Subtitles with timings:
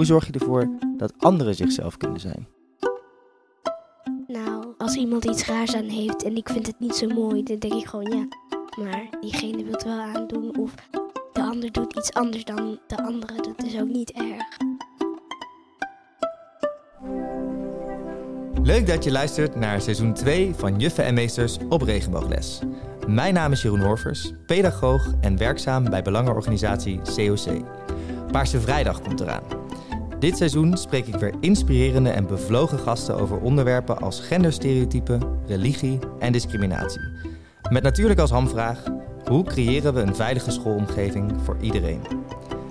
[0.00, 2.48] Hoe zorg je ervoor dat anderen zichzelf kunnen zijn?
[4.26, 7.58] Nou, als iemand iets raars aan heeft en ik vind het niet zo mooi, dan
[7.58, 8.28] denk ik gewoon ja.
[8.84, 10.74] Maar diegene wil het wel aandoen of
[11.32, 13.34] de ander doet iets anders dan de andere.
[13.34, 14.56] Dat is ook niet erg.
[18.62, 22.60] Leuk dat je luistert naar seizoen 2 van Juffen en Meesters op Regenboogles.
[23.06, 27.64] Mijn naam is Jeroen Horvers, pedagoog en werkzaam bij belangenorganisatie COC.
[28.30, 29.59] Paarse Vrijdag komt eraan.
[30.20, 36.32] Dit seizoen spreek ik weer inspirerende en bevlogen gasten over onderwerpen als genderstereotypen, religie en
[36.32, 37.00] discriminatie.
[37.70, 38.82] Met natuurlijk als hamvraag:
[39.24, 42.00] hoe creëren we een veilige schoolomgeving voor iedereen?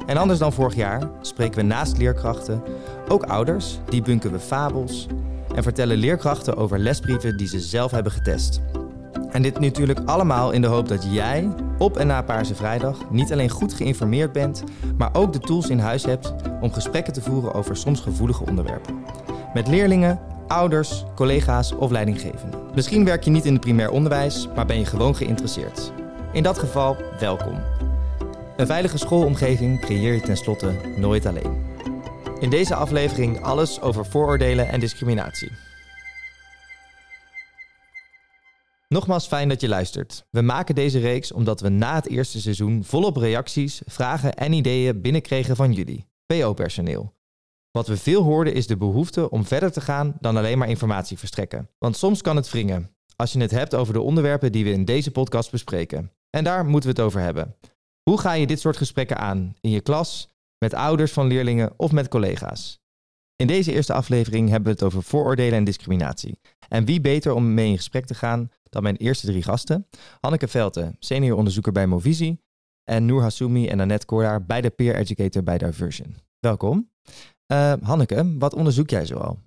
[0.05, 2.63] En anders dan vorig jaar spreken we naast leerkrachten
[3.08, 5.08] ook ouders, die bunken we fabels
[5.55, 8.61] en vertellen leerkrachten over lesbrieven die ze zelf hebben getest.
[9.31, 13.31] En dit natuurlijk allemaal in de hoop dat jij op en na Paarse Vrijdag niet
[13.31, 14.63] alleen goed geïnformeerd bent,
[14.97, 19.03] maar ook de tools in huis hebt om gesprekken te voeren over soms gevoelige onderwerpen.
[19.53, 22.59] Met leerlingen, ouders, collega's of leidinggevenden.
[22.75, 25.91] Misschien werk je niet in het primair onderwijs, maar ben je gewoon geïnteresseerd.
[26.33, 27.57] In dat geval, welkom.
[28.57, 31.67] Een veilige schoolomgeving creëer je tenslotte nooit alleen.
[32.39, 35.52] In deze aflevering alles over vooroordelen en discriminatie.
[38.93, 40.25] Nogmaals fijn dat je luistert.
[40.29, 45.01] We maken deze reeks omdat we na het eerste seizoen volop reacties, vragen en ideeën
[45.01, 47.13] binnenkregen van jullie, PO-personeel.
[47.71, 51.17] Wat we veel hoorden is de behoefte om verder te gaan dan alleen maar informatie
[51.17, 51.69] verstrekken.
[51.77, 54.85] Want soms kan het wringen, als je het hebt over de onderwerpen die we in
[54.85, 56.11] deze podcast bespreken.
[56.29, 57.55] En daar moeten we het over hebben.
[58.03, 59.55] Hoe ga je dit soort gesprekken aan?
[59.61, 62.79] In je klas, met ouders van leerlingen of met collega's?
[63.35, 66.39] In deze eerste aflevering hebben we het over vooroordelen en discriminatie.
[66.67, 69.88] En wie beter om mee in gesprek te gaan dan mijn eerste drie gasten.
[70.20, 72.42] Hanneke Velte, senior onderzoeker bij Movisie.
[72.84, 76.16] En Noor Hassoumi en Annette Kordaar, beide peer educator bij Diversion.
[76.39, 76.90] Welkom.
[77.52, 79.40] Uh, Hanneke, wat onderzoek jij zoal?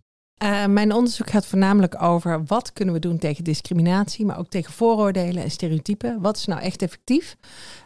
[0.43, 4.73] Uh, mijn onderzoek gaat voornamelijk over wat kunnen we doen tegen discriminatie, maar ook tegen
[4.73, 6.21] vooroordelen en stereotypen.
[6.21, 7.37] Wat is nou echt effectief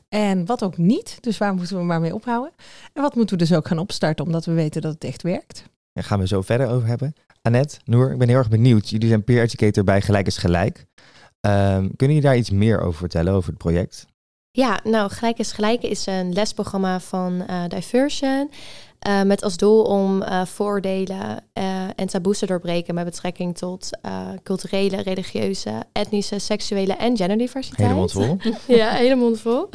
[0.09, 1.19] en wat ook niet?
[1.21, 2.53] Dus waar moeten we maar mee ophouden?
[2.93, 5.65] En wat moeten we dus ook gaan opstarten omdat we weten dat het echt werkt?
[5.93, 7.15] Daar gaan we zo verder over hebben.
[7.43, 8.89] Annette, Noor, ik ben heel erg benieuwd.
[8.89, 10.87] Jullie zijn peer educator bij Gelijk is Gelijk.
[11.47, 14.07] Um, kunnen jullie daar iets meer over vertellen, over het project?
[14.51, 18.51] Ja, nou, Gelijk is Gelijk is een lesprogramma van uh, Diversion.
[19.09, 21.45] Uh, met als doel om uh, voordelen
[21.97, 23.91] en taboes te doorbreken met betrekking tot
[24.43, 27.89] culturele, religieuze, etnische, seksuele en genderdiversiteit.
[27.89, 28.37] Hele mond vol.
[28.77, 29.69] ja, hele mond vol.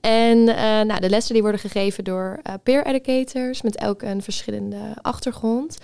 [0.00, 0.44] En
[0.86, 5.78] nou, de lessen die worden gegeven door peer educators met elk een verschillende achtergrond.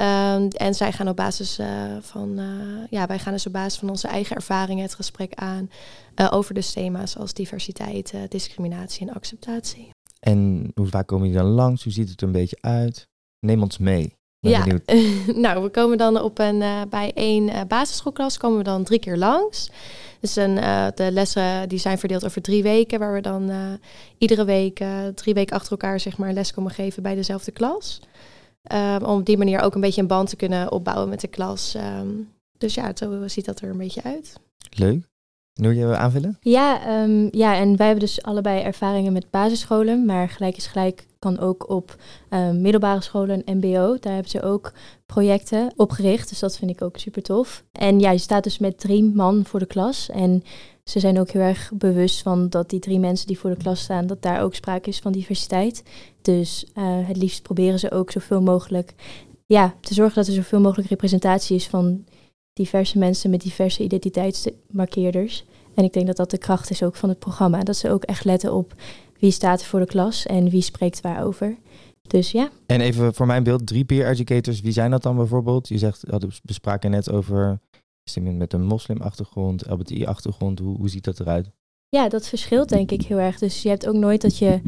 [0.00, 1.66] Um, en zij gaan op basis uh,
[2.00, 2.46] van, uh,
[2.90, 5.70] ja, wij gaan dus op basis van onze eigen ervaringen het gesprek aan
[6.16, 9.90] uh, over de thema's als diversiteit, discriminatie en acceptatie.
[10.20, 11.84] En hoe vaak komen jullie dan langs?
[11.84, 13.08] Hoe ziet het er een beetje uit?
[13.40, 14.14] Neem ons mee.
[14.38, 14.64] Ja,
[15.44, 19.70] nou, we komen dan op een, bij één basisschoolklas komen we dan drie keer langs.
[20.20, 20.54] Dus een,
[20.94, 23.50] de lessen die zijn verdeeld over drie weken, waar we dan
[24.18, 24.84] iedere week,
[25.14, 28.00] drie weken achter elkaar, zeg maar, les komen geven bij dezelfde klas.
[28.74, 31.28] Um, om op die manier ook een beetje een band te kunnen opbouwen met de
[31.28, 31.74] klas.
[32.00, 34.40] Um, dus ja, zo ziet dat er een beetje uit.
[34.70, 35.04] Leuk.
[35.54, 36.36] Noor je aanvullen?
[36.40, 41.06] Ja, um, ja, en wij hebben dus allebei ervaringen met basisscholen, maar gelijk is gelijk
[41.18, 41.96] kan ook op
[42.52, 43.96] middelbare scholen en MBO.
[44.00, 44.72] Daar hebben ze ook
[45.06, 47.64] projecten opgericht, dus dat vind ik ook super tof.
[47.72, 50.42] En ja, je staat dus met drie man voor de klas en
[50.90, 53.80] ze zijn ook heel erg bewust van dat die drie mensen die voor de klas
[53.80, 55.82] staan, dat daar ook sprake is van diversiteit.
[56.22, 58.94] Dus uh, het liefst proberen ze ook zoveel mogelijk
[59.46, 62.04] ja, te zorgen dat er zoveel mogelijk representatie is van
[62.52, 65.44] diverse mensen met diverse identiteitsmarkeerders.
[65.74, 67.62] En ik denk dat dat de kracht is ook van het programma.
[67.62, 68.74] Dat ze ook echt letten op
[69.18, 71.56] wie staat voor de klas en wie spreekt waarover.
[72.02, 72.50] Dus ja.
[72.66, 75.68] En even voor mijn beeld, drie peer educators, wie zijn dat dan bijvoorbeeld?
[75.68, 77.60] Je zegt, we bespraken net over
[78.06, 80.58] is met een moslimachtergrond, LBTI-achtergrond?
[80.58, 81.50] Hoe, hoe ziet dat eruit?
[81.88, 83.38] Ja, dat verschilt denk ik heel erg.
[83.38, 84.60] Dus je hebt ook nooit dat je...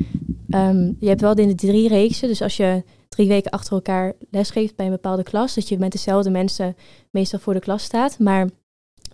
[0.49, 2.29] Um, je hebt wel in de drie reeksen.
[2.29, 5.55] Dus als je drie weken achter elkaar lesgeeft bij een bepaalde klas...
[5.55, 6.77] dat je met dezelfde mensen
[7.11, 8.19] meestal voor de klas staat.
[8.19, 8.49] Maar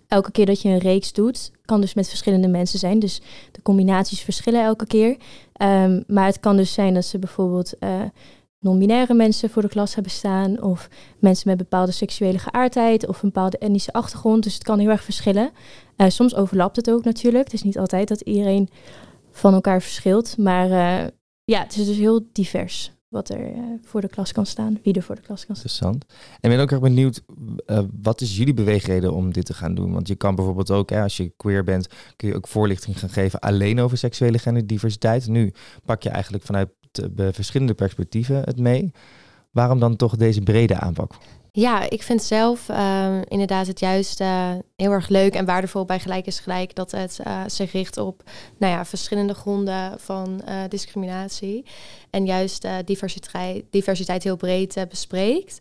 [0.07, 2.99] elke keer dat je een reeks doet, kan dus met verschillende mensen zijn.
[2.99, 3.21] Dus
[3.51, 5.17] de combinaties verschillen elke keer.
[5.61, 7.73] Um, maar het kan dus zijn dat ze bijvoorbeeld...
[7.79, 8.01] Uh,
[8.65, 10.61] non-binaire mensen voor de klas hebben staan.
[10.61, 10.89] Of
[11.19, 14.43] mensen met bepaalde seksuele geaardheid of een bepaalde etnische achtergrond.
[14.43, 15.51] Dus het kan heel erg verschillen.
[15.97, 17.43] Uh, soms overlapt het ook natuurlijk.
[17.43, 18.69] Het is niet altijd dat iedereen
[19.31, 20.37] van elkaar verschilt.
[20.37, 21.07] Maar uh,
[21.43, 24.93] ja, het is dus heel divers wat er uh, voor de klas kan staan, wie
[24.93, 25.65] er voor de klas kan staan.
[25.65, 26.05] Interessant.
[26.39, 27.21] En ben ook erg benieuwd,
[28.01, 29.93] wat is jullie beweegreden om dit te gaan doen?
[29.93, 33.09] Want je kan bijvoorbeeld ook, hè, als je queer bent, kun je ook voorlichting gaan
[33.09, 35.27] geven alleen over seksuele genderdiversiteit.
[35.27, 35.53] Nu
[35.85, 36.69] pak je eigenlijk vanuit
[37.31, 38.91] verschillende perspectieven het mee.
[39.51, 41.13] Waarom dan toch deze brede aanpak?
[41.51, 45.99] Ja, ik vind zelf uh, inderdaad het juist uh, heel erg leuk en waardevol bij
[45.99, 48.23] Gelijk is Gelijk dat het uh, zich richt op
[48.57, 51.65] nou ja, verschillende gronden van discriminatie
[52.09, 55.59] en juist diversiteit, diversiteit heel breed bespreekt.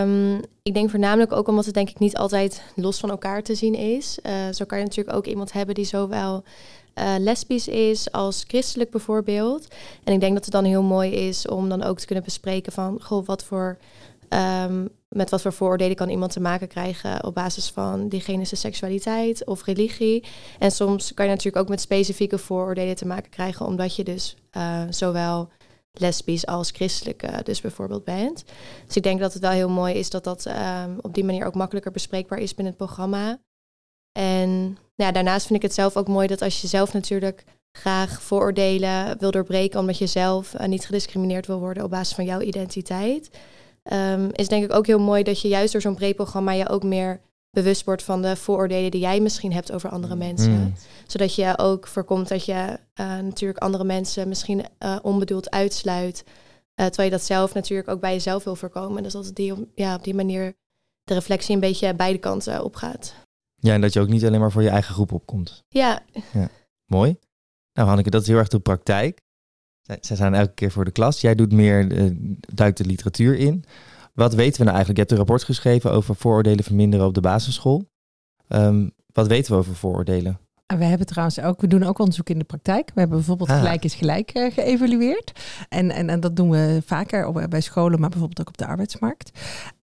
[0.00, 3.54] Um, ik denk voornamelijk ook omdat het denk ik niet altijd los van elkaar te
[3.54, 4.18] zien is.
[4.50, 6.44] zo kan je natuurlijk ook iemand hebben die zowel
[7.18, 9.68] lesbisch is als christelijk bijvoorbeeld.
[10.04, 12.72] En ik denk dat het dan heel mooi is om dan ook te kunnen bespreken
[12.72, 13.78] van, goh, wat voor
[14.30, 19.46] Um, met wat voor vooroordelen kan iemand te maken krijgen op basis van diegene's seksualiteit
[19.46, 20.24] of religie.
[20.58, 24.36] En soms kan je natuurlijk ook met specifieke vooroordelen te maken krijgen, omdat je dus
[24.56, 25.48] uh, zowel
[25.92, 28.44] lesbisch als christelijk uh, dus bijvoorbeeld bent.
[28.86, 31.46] Dus ik denk dat het wel heel mooi is dat dat um, op die manier
[31.46, 33.38] ook makkelijker bespreekbaar is binnen het programma.
[34.12, 38.22] En ja, daarnaast vind ik het zelf ook mooi dat als je zelf natuurlijk graag
[38.22, 42.40] vooroordelen wil doorbreken, omdat je zelf uh, niet gediscrimineerd wil worden op basis van jouw
[42.40, 43.30] identiteit,
[43.92, 46.68] um, is denk ik ook heel mooi dat je juist door zo'n breed programma je
[46.68, 47.20] ook meer
[47.50, 50.52] bewust wordt van de vooroordelen die jij misschien hebt over andere mensen.
[50.52, 50.74] Mm.
[51.06, 56.24] Zodat je ook voorkomt dat je uh, natuurlijk andere mensen misschien uh, onbedoeld uitsluit.
[56.74, 59.02] Terwijl je dat zelf natuurlijk ook bij jezelf wil voorkomen.
[59.02, 60.54] Dus dat die, ja, op die manier
[61.04, 63.14] de reflectie een beetje beide kanten opgaat.
[63.64, 65.64] Ja, en dat je ook niet alleen maar voor je eigen groep opkomt.
[65.68, 66.02] Ja.
[66.32, 66.48] ja.
[66.86, 67.16] Mooi.
[67.72, 69.20] Nou Hanneke, dat is heel erg de praktijk.
[70.00, 71.20] Zij zijn elke keer voor de klas.
[71.20, 72.10] Jij doet meer, uh,
[72.54, 73.64] duikt de literatuur in.
[74.12, 74.96] Wat weten we nou eigenlijk?
[74.96, 77.88] Je hebt een rapport geschreven over vooroordelen verminderen op de basisschool.
[78.48, 80.38] Um, wat weten we over vooroordelen?
[80.66, 82.90] We hebben trouwens ook, we doen ook onderzoek in de praktijk.
[82.94, 83.58] We hebben bijvoorbeeld ah.
[83.58, 85.32] gelijk is gelijk uh, geëvalueerd.
[85.68, 88.66] En, en, en dat doen we vaker op, bij scholen, maar bijvoorbeeld ook op de
[88.66, 89.30] arbeidsmarkt.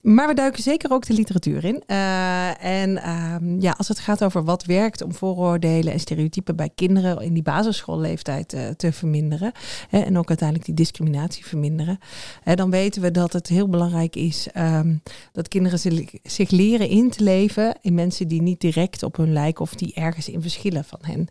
[0.01, 1.83] Maar we duiken zeker ook de literatuur in.
[1.87, 6.69] Uh, en uh, ja, als het gaat over wat werkt om vooroordelen en stereotypen bij
[6.75, 9.51] kinderen in die basisschoolleeftijd uh, te verminderen.
[9.89, 11.99] Hè, en ook uiteindelijk die discriminatie verminderen.
[12.43, 15.01] Hè, dan weten we dat het heel belangrijk is um,
[15.31, 15.79] dat kinderen
[16.23, 19.93] zich leren in te leven in mensen die niet direct op hun lijken of die
[19.93, 21.27] ergens in verschillen van hen.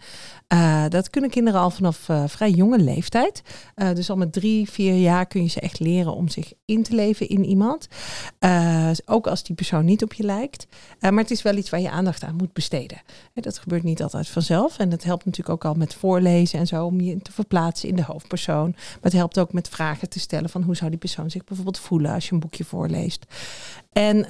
[0.53, 3.43] Uh, dat kunnen kinderen al vanaf uh, vrij jonge leeftijd.
[3.77, 6.83] Uh, dus al met drie, vier jaar kun je ze echt leren om zich in
[6.83, 7.89] te leven in iemand.
[9.05, 10.67] ook als die persoon niet op je lijkt.
[11.01, 13.03] maar het is wel iets waar je aandacht aan moet besteden.
[13.35, 14.79] dat gebeurt niet altijd vanzelf.
[14.79, 17.97] En dat helpt natuurlijk ook al met voorlezen en zo om je te verplaatsen in
[17.97, 18.71] de hoofdpersoon.
[18.71, 21.79] Maar het helpt ook met vragen te stellen van hoe zou die persoon zich bijvoorbeeld
[21.79, 23.27] voelen als je een boekje voorleest.
[23.99, 24.25] En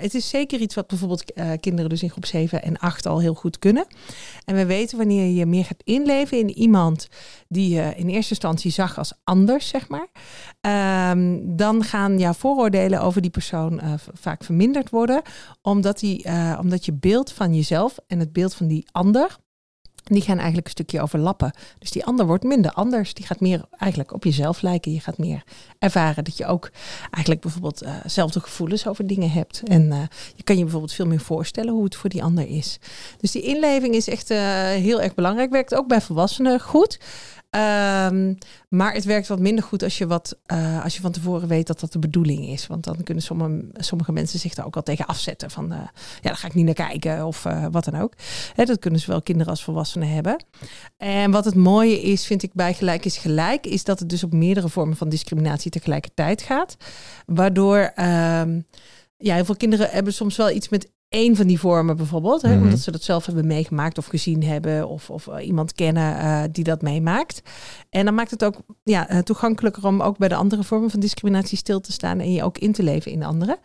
[0.00, 3.34] het is zeker iets wat bijvoorbeeld kinderen dus in groep 7 en 8 al heel
[3.34, 3.86] goed kunnen.
[4.44, 7.08] En we weten wanneer je meer gaat inleven in iemand
[7.48, 10.08] die je in eerste instantie zag als anders, zeg maar,
[11.10, 15.22] um, dan gaan jouw vooroordelen over die persoon uh, vaak verminderd worden,
[15.62, 16.26] omdat, die,
[16.58, 19.36] omdat je beeld van jezelf en het beeld van die ander
[20.04, 21.52] die gaan eigenlijk een stukje overlappen.
[21.78, 23.14] Dus die ander wordt minder anders.
[23.14, 24.92] Die gaat meer eigenlijk op jezelf lijken.
[24.92, 25.44] Je gaat meer
[25.78, 26.70] ervaren dat je ook
[27.10, 29.62] eigenlijk bijvoorbeeld uh, zelfde gevoelens over dingen hebt.
[29.64, 29.98] En uh,
[30.36, 32.78] je kan je bijvoorbeeld veel meer voorstellen hoe het voor die ander is.
[33.20, 35.50] Dus die inleving is echt uh, heel erg belangrijk.
[35.50, 36.98] Werkt ook bij volwassenen goed.
[37.54, 41.48] Um, maar het werkt wat minder goed als je, wat, uh, als je van tevoren
[41.48, 42.66] weet dat dat de bedoeling is.
[42.66, 45.50] Want dan kunnen sommige, sommige mensen zich daar ook al tegen afzetten.
[45.50, 45.88] Van uh, ja,
[46.20, 48.12] daar ga ik niet naar kijken of uh, wat dan ook.
[48.54, 50.44] Dat kunnen zowel kinderen als volwassenen hebben.
[50.96, 54.24] En wat het mooie is, vind ik bij gelijk is gelijk, is dat het dus
[54.24, 56.76] op meerdere vormen van discriminatie tegelijkertijd gaat.
[57.26, 57.92] Waardoor.
[57.96, 58.66] Um,
[59.16, 62.42] ja, heel veel kinderen hebben soms wel iets met één van die vormen bijvoorbeeld.
[62.42, 62.62] Hè, mhm.
[62.62, 64.88] Omdat ze dat zelf hebben meegemaakt of gezien hebben.
[64.88, 67.42] Of, of uh, iemand kennen uh, die dat meemaakt.
[67.90, 71.00] En dan maakt het ook ja, uh, toegankelijker om ook bij de andere vormen van
[71.00, 72.20] discriminatie stil te staan.
[72.20, 73.58] En je ook in te leven in anderen.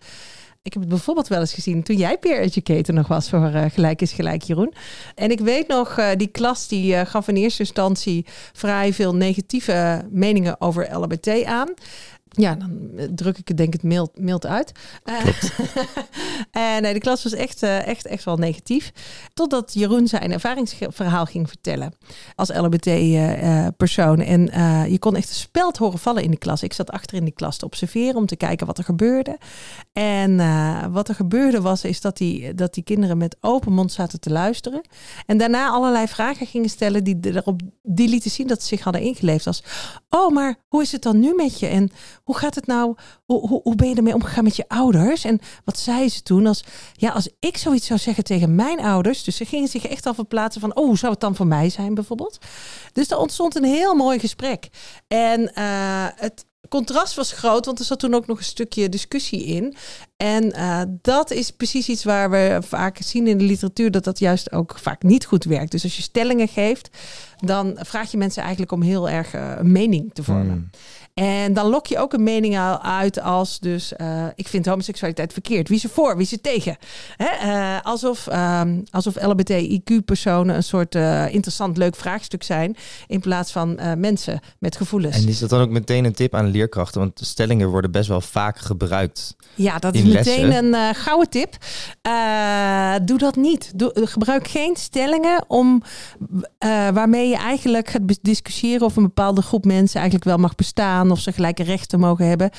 [0.62, 3.66] Ik heb het bijvoorbeeld wel eens gezien toen jij peer educator nog was voor uh,
[3.70, 4.74] Gelijk is Gelijk, Jeroen.
[5.16, 9.16] En ik weet nog, uh, die klas die uh, gaf in eerste instantie vrij veel
[9.16, 11.74] negatieve meningen over LHBT aan.
[12.30, 14.72] Ja, dan eh, druk ik het denk ik mild, mild uit.
[16.52, 18.92] En nee, de klas was echt, uh, echt, echt wel negatief.
[19.34, 21.94] Totdat Jeroen zijn ervaringsverhaal ging vertellen
[22.36, 24.20] als LBT-persoon.
[24.20, 24.42] Uh, en
[24.92, 26.64] je kon echt een speld horen vallen in de klas.
[26.64, 29.38] Ik zat achter in die klas te observeren om te kijken wat er gebeurde.
[29.94, 30.38] En
[30.92, 34.30] wat er gebeurde was, is dat die, dat die kinderen met open mond zaten te
[34.30, 34.82] luisteren.
[35.26, 39.02] En daarna allerlei vragen gingen stellen die, erop, die lieten zien dat ze zich hadden
[39.02, 39.48] ingeleefd.
[39.48, 39.64] Als,
[40.10, 41.68] oh, maar hoe is het dan nu met je?
[41.68, 41.90] En
[42.30, 42.96] hoe gaat het nou?
[43.26, 45.24] Hoe, hoe, hoe, ben je ermee omgegaan met je ouders?
[45.24, 46.48] En wat zei ze toen?
[46.48, 49.24] Als, ja, als ik zoiets zou zeggen tegen mijn ouders.
[49.24, 51.70] Dus ze gingen zich echt al verplaatsen van, oh, hoe zou het dan voor mij
[51.70, 52.38] zijn bijvoorbeeld?
[52.94, 54.70] Dus er ontstond een heel mooi gesprek.
[55.08, 59.46] En uh, het, contrast was groot, want er zat toen ook nog een stukje discussie
[59.46, 59.76] in.
[60.18, 64.20] En uh, dat is precies iets waar we vaak zien in de literatuur dat dat
[64.20, 65.72] juist ook vaak niet goed werkt.
[65.72, 66.90] Dus als je stellingen geeft,
[67.38, 70.52] dan vraag je mensen eigenlijk om heel erg uh, een mening te vormen.
[70.52, 70.70] Hmm.
[71.20, 75.68] En dan lok je ook een mening uit als dus uh, ik vind homoseksualiteit verkeerd.
[75.68, 76.78] Wie is er voor, wie is er tegen?
[77.18, 77.48] Hè?
[77.48, 82.76] Uh, alsof, um, alsof LBTIQ-personen een soort uh, interessant leuk vraagstuk zijn
[83.08, 85.16] in plaats van mensen met gevoelens.
[85.16, 87.02] En is dat dan ook meteen een tip aan leerkrachten?
[87.02, 89.36] Want stellingen worden best wel vaak gebruikt.
[89.56, 91.58] Ja, dat is meteen een gouden tip.
[93.06, 93.72] doe dat niet.
[93.76, 95.84] Doe, gebruik geen stellingen om
[96.94, 101.20] waarmee je eigenlijk gaat discussiëren of een bepaalde groep mensen eigenlijk wel mag bestaan of
[101.20, 102.50] ze gelijke rechten mogen hebben.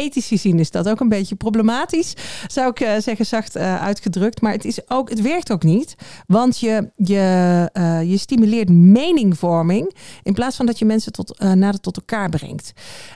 [0.00, 2.14] Ethisch gezien is dat ook een beetje problematisch,
[2.46, 4.40] zou ik uh, zeggen, zacht uh, uitgedrukt.
[4.40, 5.94] Maar het, is ook, het werkt ook niet,
[6.26, 11.80] want je, je, uh, je stimuleert meningvorming in plaats van dat je mensen tot, nader
[11.80, 12.72] tot elkaar brengt.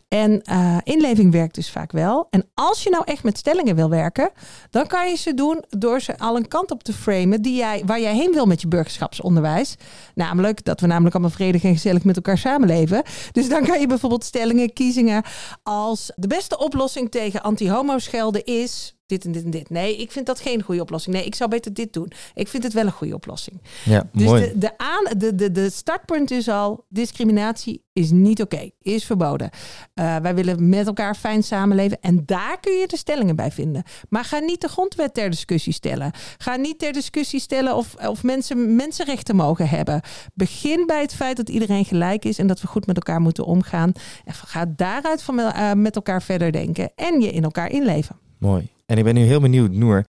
[0.08, 0.42] En
[0.84, 2.26] inleving werkt dus vaak wel.
[2.30, 4.30] En als je nou echt met stellingen wil werken,
[4.70, 7.82] dan kan je ze doen door ze al een kant op te framen die jij,
[7.86, 9.76] waar jij heen wil met je burgerschapsonderwijs.
[10.14, 13.02] Namelijk dat we namelijk allemaal vredig en gezellig met elkaar samenleven.
[13.32, 15.22] Dus dan kan je bijvoorbeeld stellingen, kiezingen
[15.62, 16.72] als de beste oplossing
[17.10, 19.70] tegen anti-homo schelden is dit en dit en dit.
[19.70, 21.16] Nee, ik vind dat geen goede oplossing.
[21.16, 22.12] Nee, ik zou beter dit doen.
[22.34, 23.60] Ik vind het wel een goede oplossing.
[23.84, 24.42] Ja, dus mooi.
[24.42, 29.50] De, de, aan, de, de, de startpunt is al, discriminatie is niet oké, is verboden.
[29.94, 33.82] Uh, wij willen met elkaar fijn samenleven en daar kun je de stellingen bij vinden.
[34.08, 36.12] Maar ga niet de grondwet ter discussie stellen.
[36.38, 40.00] Ga niet ter discussie stellen of, of mensen mensenrechten mogen hebben.
[40.34, 43.44] Begin bij het feit dat iedereen gelijk is en dat we goed met elkaar moeten
[43.44, 43.92] omgaan.
[44.24, 48.16] En ga daaruit van, uh, met elkaar verder denken en je in elkaar inleven.
[48.38, 48.73] Mooi.
[48.86, 50.04] En ik ben nu heel benieuwd, Noor.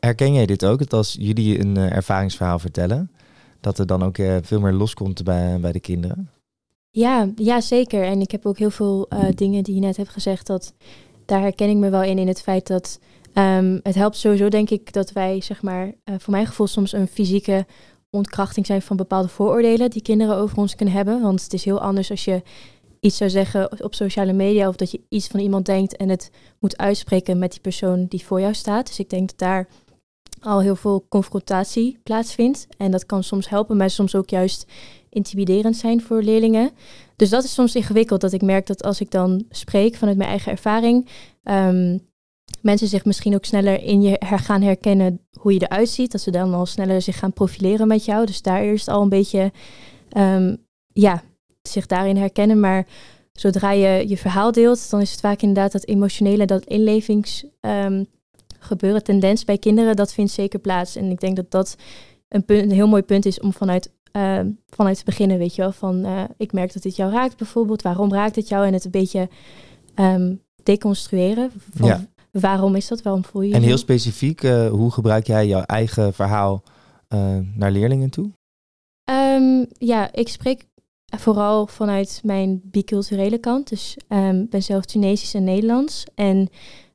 [0.00, 0.78] Herken jij dit ook?
[0.78, 3.10] Dat als jullie een uh, ervaringsverhaal vertellen,
[3.60, 6.30] dat er dan ook uh, veel meer loskomt bij, bij de kinderen?
[6.90, 8.04] Ja, ja, zeker.
[8.04, 10.74] En ik heb ook heel veel uh, dingen die je net hebt gezegd, dat
[11.24, 12.98] daar herken ik me wel in, in het feit dat
[13.34, 17.08] um, het helpt sowieso, denk ik, dat wij, zeg maar, voor mijn gevoel soms een
[17.08, 17.66] fysieke
[18.10, 21.22] ontkrachting zijn van bepaalde vooroordelen die kinderen over ons kunnen hebben.
[21.22, 22.42] Want het is heel anders als je
[23.04, 26.30] iets zou zeggen op sociale media of dat je iets van iemand denkt en het
[26.58, 28.86] moet uitspreken met die persoon die voor jou staat.
[28.86, 29.68] Dus ik denk dat daar
[30.40, 32.66] al heel veel confrontatie plaatsvindt.
[32.76, 34.66] En dat kan soms helpen, maar soms ook juist
[35.08, 36.70] intimiderend zijn voor leerlingen.
[37.16, 40.30] Dus dat is soms ingewikkeld, dat ik merk dat als ik dan spreek vanuit mijn
[40.30, 41.08] eigen ervaring,
[41.42, 42.00] um,
[42.60, 46.12] mensen zich misschien ook sneller in je her gaan herkennen hoe je eruit ziet.
[46.12, 48.26] Dat ze dan al sneller zich gaan profileren met jou.
[48.26, 49.52] Dus daar eerst al een beetje
[50.16, 50.56] um,
[50.92, 51.22] ja,
[51.68, 52.60] zich daarin herkennen.
[52.60, 52.86] Maar
[53.32, 58.08] zodra je je verhaal deelt, dan is het vaak inderdaad dat emotionele, dat inlevingsgebeuren,
[58.68, 60.96] ehm, um, tendens bij kinderen, dat vindt zeker plaats.
[60.96, 61.76] En ik denk dat dat
[62.28, 65.62] een, punt, een heel mooi punt is om vanuit, uh, vanuit te beginnen, weet je
[65.62, 65.72] wel.
[65.72, 67.82] Van, uh, ik merk dat dit jou raakt bijvoorbeeld.
[67.82, 68.66] Waarom raakt het jou?
[68.66, 69.28] En het een beetje
[69.94, 71.50] um, deconstrueren.
[71.74, 72.06] Van, ja.
[72.30, 73.02] Waarom is dat?
[73.02, 76.62] Waarom voel je je En heel specifiek, uh, hoe gebruik jij jouw eigen verhaal
[77.08, 78.30] uh, naar leerlingen toe?
[79.10, 80.66] Um, ja, ik spreek
[81.18, 83.68] vooral vanuit mijn biculturele kant.
[83.68, 86.04] Dus um, ben zelf Tunesisch en Nederlands.
[86.14, 86.48] En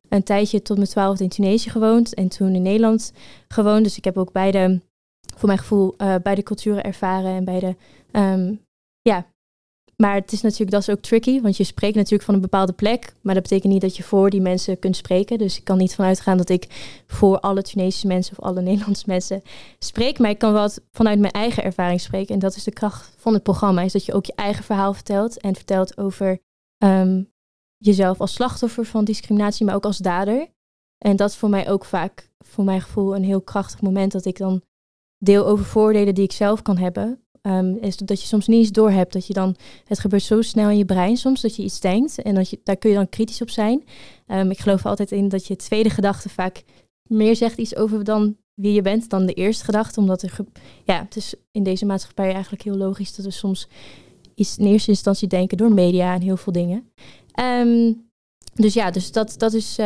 [0.10, 3.14] een tijdje tot mijn twaalfde in Tunesië gewoond en toen in Nederland
[3.48, 3.84] gewoond.
[3.84, 4.82] Dus ik heb ook beide,
[5.36, 7.76] voor mijn gevoel, uh, beide culturen ervaren en beide,
[8.12, 8.62] um,
[9.02, 9.26] ja,
[10.02, 12.74] maar het is natuurlijk, dat is ook tricky, want je spreekt natuurlijk van een bepaalde
[12.74, 15.38] plek, maar dat betekent niet dat je voor die mensen kunt spreken.
[15.38, 16.68] Dus ik kan niet vanuit gaan dat ik
[17.08, 19.42] voor alle Tunesische mensen of alle Nederlandse mensen
[19.80, 22.34] spreek, maar ik kan wel vanuit mijn eigen ervaring spreken.
[22.34, 24.94] En dat is de kracht van het programma, is dat je ook je eigen verhaal
[24.94, 26.40] vertelt en vertelt over
[26.84, 27.32] um,
[27.78, 30.48] jezelf als slachtoffer van discriminatie, maar ook als dader.
[30.98, 34.26] En dat is voor mij ook vaak, voor mijn gevoel, een heel krachtig moment dat
[34.26, 34.62] ik dan
[35.18, 37.24] deel over voordelen die ik zelf kan hebben.
[37.50, 39.14] Um, is dat je soms niet eens doorhebt.
[39.14, 42.22] Dat je dan, het gebeurt zo snel in je brein soms dat je iets denkt.
[42.22, 43.84] En dat je, daar kun je dan kritisch op zijn.
[44.28, 46.64] Um, ik geloof altijd in dat je tweede gedachte vaak
[47.08, 50.00] meer zegt iets over dan wie je bent dan de eerste gedachte.
[50.00, 50.38] Omdat er,
[50.84, 53.68] ja, het is in deze maatschappij eigenlijk heel logisch dat we soms
[54.36, 56.90] iets in eerste instantie denken door media en heel veel dingen.
[57.42, 58.08] Um,
[58.54, 59.78] dus ja, dus dat, dat is.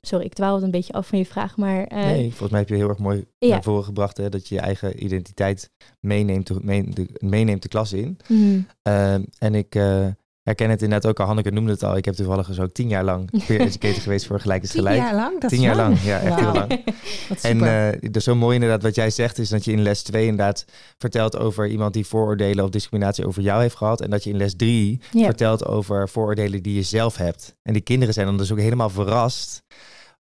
[0.00, 1.56] Sorry, ik dwaalde een beetje af van je vraag.
[1.56, 3.48] Maar, uh, nee, volgens mij heb je heel erg mooi ja.
[3.48, 7.92] naar voren gebracht hè, dat je je eigen identiteit meeneemt, meeneemt, de, meeneemt de klas
[7.92, 8.18] in.
[8.28, 8.66] Mm.
[8.88, 10.06] Uh, en ik, uh,
[10.42, 11.26] herken het inderdaad ook al.
[11.26, 11.96] Hanneke noemde het al.
[11.96, 14.94] Ik heb toevallig dus ook tien jaar lang peer educator geweest voor Gelijk is Gelijk.
[14.94, 15.40] Tien jaar lang?
[15.40, 16.02] Dat tien jaar lang.
[16.02, 16.38] ja, echt wow.
[16.38, 16.84] heel lang.
[17.42, 20.26] en uh, dus zo mooi inderdaad wat jij zegt is dat je in les 2
[20.26, 20.64] inderdaad
[20.98, 24.00] vertelt over iemand die vooroordelen of discriminatie over jou heeft gehad.
[24.00, 25.24] En dat je in les 3 yep.
[25.24, 27.54] vertelt over vooroordelen die je zelf hebt.
[27.62, 29.62] En die kinderen zijn dan dus ook helemaal verrast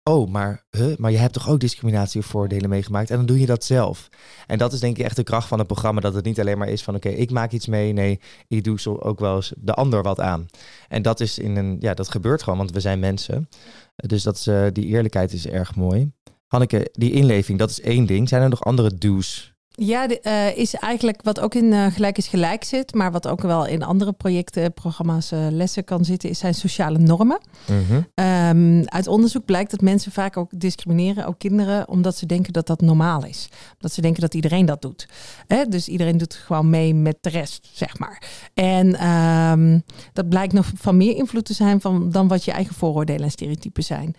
[0.07, 3.39] oh, maar, huh, maar je hebt toch ook discriminatie of voordelen meegemaakt en dan doe
[3.39, 4.09] je dat zelf.
[4.47, 6.57] En dat is denk ik echt de kracht van het programma, dat het niet alleen
[6.57, 9.53] maar is van oké, ik maak iets mee, nee, ik doe zo ook wel eens
[9.57, 10.45] de ander wat aan.
[10.87, 13.49] En dat is in een, ja, dat gebeurt gewoon, want we zijn mensen.
[13.95, 16.11] Dus dat is, uh, die eerlijkheid is erg mooi.
[16.47, 18.29] Hanneke, die inleving, dat is één ding.
[18.29, 22.17] Zijn er nog andere do's Ja, de, uh, is eigenlijk wat ook in uh, Gelijk
[22.17, 26.29] is Gelijk zit, maar wat ook wel in andere projecten, programma's, uh, lessen kan zitten,
[26.29, 27.39] is zijn sociale normen.
[27.65, 28.07] -hmm.
[28.25, 32.67] um, uit onderzoek blijkt dat mensen vaak ook discrimineren, ook kinderen, omdat ze denken dat
[32.67, 33.49] dat normaal is.
[33.73, 35.07] Omdat ze denken dat iedereen dat doet.
[35.47, 35.65] Hè?
[35.65, 38.21] Dus iedereen doet gewoon mee met de rest, zeg maar.
[38.53, 42.75] En um, dat blijkt nog van meer invloed te zijn van, dan wat je eigen
[42.75, 44.15] vooroordelen en stereotypen zijn.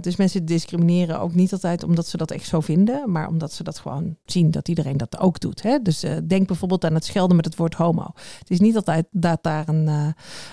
[0.00, 3.62] dus mensen discrimineren ook niet altijd omdat ze dat echt zo vinden, maar omdat ze
[3.62, 5.62] dat gewoon zien dat iedereen dat ook doet.
[5.62, 5.82] Hè?
[5.82, 8.06] Dus uh, denk bijvoorbeeld aan het schelden met het woord homo.
[8.38, 10.06] Het is niet altijd dat daar een, uh,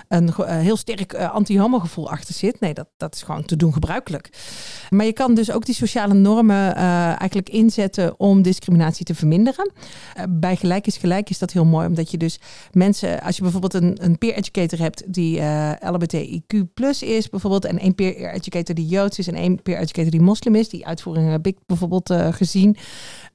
[0.08, 2.60] een uh, heel sterk anti-homo gevoel achter zit.
[2.60, 4.30] Nee, dat, dat is gewoon te doen gebruikelijk.
[4.90, 9.72] Maar je kan dus ook die sociale normen eigenlijk inzetten om discriminatie te verminderen.
[10.30, 12.40] bij gelijk is gelijk is dat heel mooi, omdat je dus
[12.72, 15.42] mensen, als je bijvoorbeeld een, een peer educator hebt die
[15.80, 16.62] LBTIQ
[17.00, 20.56] is, bijvoorbeeld, en één peer educator die Joods is en één peer educator die moslim
[20.56, 22.78] is, die uitvoeringen heb ik bijvoorbeeld gezien.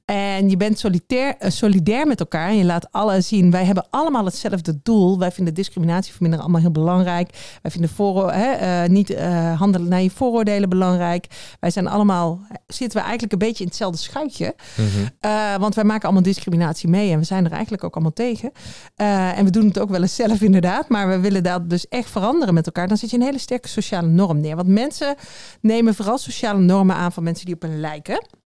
[0.07, 2.49] En je bent solitair, uh, solidair met elkaar.
[2.49, 5.19] En je laat alle zien, wij hebben allemaal hetzelfde doel.
[5.19, 7.57] Wij vinden discriminatie verminderen allemaal heel belangrijk.
[7.61, 11.27] Wij vinden voor, hè, uh, niet uh, handelen naar je vooroordelen belangrijk.
[11.59, 14.55] Wij zijn allemaal, zitten we eigenlijk een beetje in hetzelfde schuitje.
[14.75, 15.59] Mm -hmm.
[15.59, 17.11] want wij maken allemaal discriminatie mee.
[17.11, 18.51] En we zijn er eigenlijk ook allemaal tegen.
[18.95, 20.89] en we doen het ook wel eens zelf inderdaad.
[20.89, 22.87] Maar we willen dat dus echt veranderen met elkaar.
[22.87, 24.55] Dan zit je een hele sterke sociale norm neer.
[24.55, 25.15] Want mensen
[25.61, 28.45] nemen vooral sociale normen aan van mensen die op hen lijken.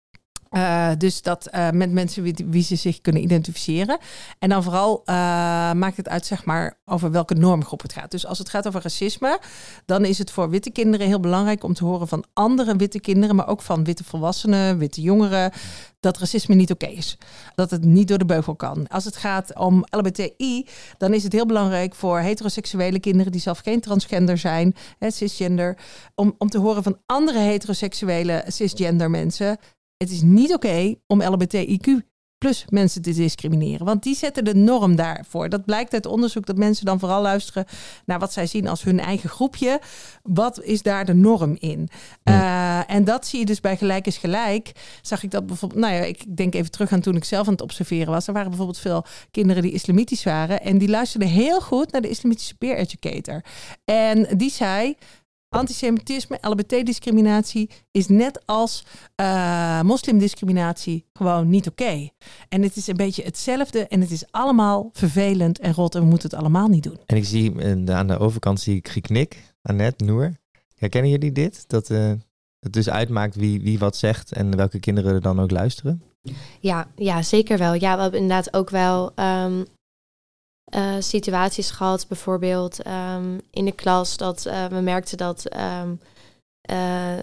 [0.54, 3.98] Uh, dus dat uh, met mensen wie, wie, ze zich kunnen identificeren.
[4.40, 5.16] En dan vooral uh,
[5.72, 8.12] maakt het uit, zeg maar, over welke normgroep het gaat.
[8.12, 9.40] Dus als het gaat over racisme,
[9.86, 13.36] dan is het voor witte kinderen heel belangrijk om te horen van andere witte kinderen,
[13.36, 15.52] maar ook van witte volwassenen, witte jongeren,
[16.00, 17.18] dat racisme niet oké is.
[17.56, 18.88] Dat het niet door de beugel kan.
[18.88, 20.68] Als het gaat om LBTI,
[20.98, 25.78] dan is het heel belangrijk voor heteroseksuele kinderen die zelf geen transgender zijn, hè, cisgender,
[26.16, 29.58] om, om te horen van andere heteroseksuele cisgender mensen
[30.04, 32.12] het is niet oké om LBTIQ
[32.44, 33.86] plus mensen te discrimineren.
[33.86, 35.50] Want die zetten de norm daarvoor.
[35.50, 37.66] Dat blijkt uit onderzoek dat mensen dan vooral luisteren
[38.06, 39.82] naar wat zij zien als hun eigen groepje.
[40.24, 41.90] Wat is daar de norm in?
[42.24, 44.72] Uh, en dat zie je dus bij Gelijk is Gelijk.
[45.02, 47.54] Zag ik dat bijvoorbeeld, nou ja, ik denk even terug aan toen ik zelf aan
[47.54, 48.28] het observeren was.
[48.28, 50.62] Er waren bijvoorbeeld veel kinderen die islamitisch waren.
[50.62, 53.42] En die luisterden heel goed naar de islamitische peer educator.
[53.86, 54.96] En die zei,
[55.54, 58.86] antisemitisme, LBT-discriminatie is net als
[59.22, 62.10] uh, moslimdiscriminatie gewoon niet oké.
[62.50, 66.08] En het is een beetje hetzelfde en het is allemaal vervelend en rot en we
[66.08, 67.00] moeten het allemaal niet doen.
[67.06, 67.54] En ik zie
[67.92, 70.32] aan de overkant zie ik geknik, Annette, Noor.
[70.76, 71.64] Herkennen jullie dit?
[71.68, 72.12] Dat uh,
[72.60, 76.04] het dus uitmaakt wie, wie wat zegt en welke kinderen er dan ook luisteren?
[76.60, 77.74] Ja, ja, zeker wel.
[77.74, 79.66] Ja, we hebben inderdaad ook wel um,
[80.76, 85.46] uh, situaties gehad, bijvoorbeeld um, in de klas, dat uh, we merkten dat
[85.82, 86.00] um,
[86.72, 86.78] uh,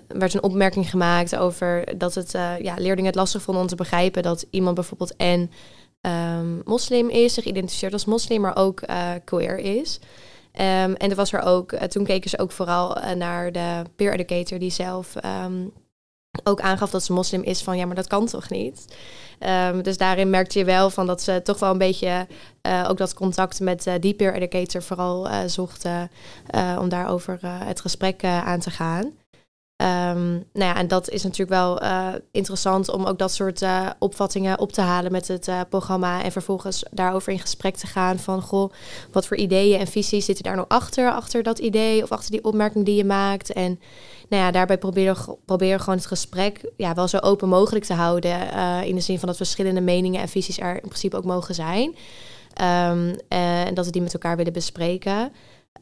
[0.08, 2.30] werd een opmerking gemaakt over dat het
[2.62, 5.50] ja, leerlingen het lastig vonden om te begrijpen dat iemand bijvoorbeeld en
[6.00, 8.82] um, moslim is, zich identificeert als moslim, maar ook
[9.24, 9.98] queer is.
[10.52, 14.70] en er was er ook, toen keken ze ook vooral naar de peer educator die
[14.70, 15.14] zelf
[16.44, 18.96] ook aangaf dat ze moslim is van ja, maar dat kan toch niet?
[19.70, 22.26] Um, dus daarin merkte je wel van dat ze toch wel een beetje
[22.62, 26.10] uh, ook dat contact met uh, die peer educator vooral uh, zochten
[26.78, 29.04] om daarover het gesprek aan te gaan.
[29.82, 31.80] Um, nou ja, en dat is natuurlijk wel
[32.30, 33.62] interessant om ook dat soort
[33.98, 38.42] opvattingen op te halen met het programma en vervolgens daarover in gesprek te gaan van
[38.42, 38.72] goh,
[39.12, 42.44] wat voor ideeën en visies zitten daar nou achter, achter dat idee of achter die
[42.44, 43.80] opmerking die je maakt en
[44.30, 45.16] nou ja, daarbij proberen
[45.46, 48.30] we gewoon het gesprek ja, wel zo open mogelijk te houden.
[48.54, 51.54] Uh, in de zin van dat verschillende meningen en visies er in principe ook mogen
[51.54, 51.88] zijn.
[51.88, 55.32] Um, uh, en dat we die met elkaar willen bespreken.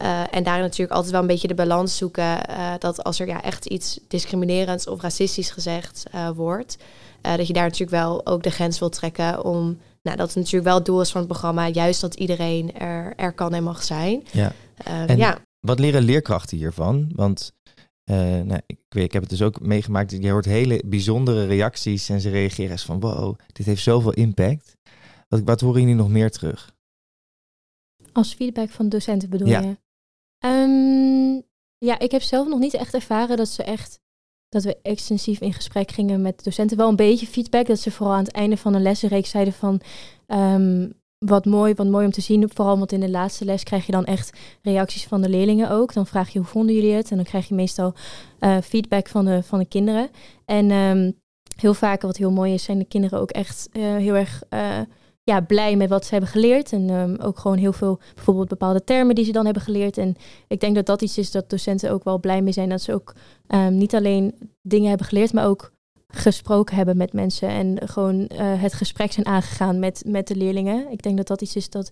[0.01, 2.37] Uh, en daarin natuurlijk altijd wel een beetje de balans zoeken.
[2.79, 6.03] dat als er ja, echt iets discriminerends of racistisch gezegd
[6.35, 6.77] wordt.
[7.21, 9.77] dat je daar natuurlijk wel ook de grens wil trekken om.
[10.01, 11.67] Nou, dat het natuurlijk wel het doel is van het programma.
[11.67, 14.23] Juist dat iedereen er, er kan en mag zijn.
[14.31, 14.51] Ja.
[14.83, 15.37] en ja.
[15.59, 17.11] Wat leren leerkrachten hiervan?
[17.15, 17.53] Want
[18.11, 20.11] uh, nou, ik, weet, ik heb het dus ook meegemaakt.
[20.11, 24.77] Je hoort hele bijzondere reacties en ze reageren als van wow, dit heeft zoveel impact.
[25.27, 26.75] Wat, wat horen jullie nog meer terug?
[28.11, 29.61] Als feedback van docenten bedoel ja.
[29.61, 29.77] je?
[30.47, 31.43] Um,
[31.77, 33.99] ja, ik heb zelf nog niet echt ervaren dat ze echt
[34.49, 36.77] dat we extensief in gesprek gingen met docenten.
[36.77, 39.81] Wel een beetje feedback, dat ze vooral aan het einde van de lessenreeks zeiden van
[40.27, 40.93] um,
[41.25, 42.49] wat mooi, wat mooi om te zien.
[42.53, 45.93] Vooral want in de laatste les krijg je dan echt reacties van de leerlingen ook.
[45.93, 47.11] Dan vraag je hoe vonden jullie het?
[47.11, 47.93] En dan krijg je meestal
[48.39, 50.09] uh, feedback van de, van de kinderen.
[50.45, 51.13] En um,
[51.55, 54.79] heel vaak, wat heel mooi is, zijn de kinderen ook echt uh, heel erg uh,
[55.23, 56.71] ja, blij met wat ze hebben geleerd.
[56.71, 59.97] En um, ook gewoon heel veel, bijvoorbeeld bepaalde termen die ze dan hebben geleerd.
[59.97, 60.15] En
[60.47, 62.69] ik denk dat dat iets is dat docenten ook wel blij mee zijn.
[62.69, 63.15] Dat ze ook
[63.47, 65.71] um, niet alleen dingen hebben geleerd, maar ook
[66.13, 70.91] gesproken hebben met mensen en gewoon eh, het gesprek zijn aangegaan met, met de leerlingen.
[70.91, 71.91] Ik denk dat dat iets is dat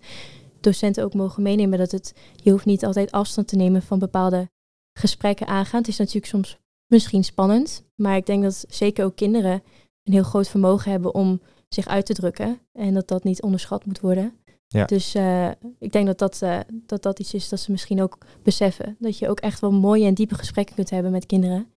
[0.59, 1.79] docenten ook mogen meenemen.
[1.79, 4.49] Dat het, je hoeft niet altijd afstand te nemen van bepaalde
[4.93, 5.79] gesprekken aangaan.
[5.79, 9.63] Het is natuurlijk soms misschien spannend, maar ik denk dat zeker ook kinderen
[10.03, 13.85] een heel groot vermogen hebben om zich uit te drukken en dat dat niet onderschat
[13.85, 14.33] moet worden.
[14.67, 14.85] Ja.
[14.85, 15.49] Dus uh,
[15.79, 18.95] ik denk dat dat, uh, dat dat iets is dat ze misschien ook beseffen.
[18.99, 21.71] Dat je ook echt wel mooie en diepe gesprekken kunt hebben met kinderen.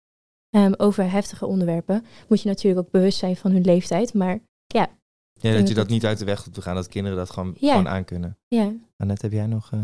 [0.52, 2.06] Um, over heftige onderwerpen.
[2.28, 4.14] Moet je natuurlijk ook bewust zijn van hun leeftijd.
[4.14, 4.88] Maar ja.
[5.34, 6.76] Ja, dat je dat niet uit de weg hoeft te gaan.
[6.76, 7.72] Dat kinderen dat gewoon, Ja.
[7.72, 8.38] gewoon aankunnen.
[8.48, 8.72] Ja.
[8.98, 9.72] Annette, heb jij nog...
[9.72, 9.80] eh,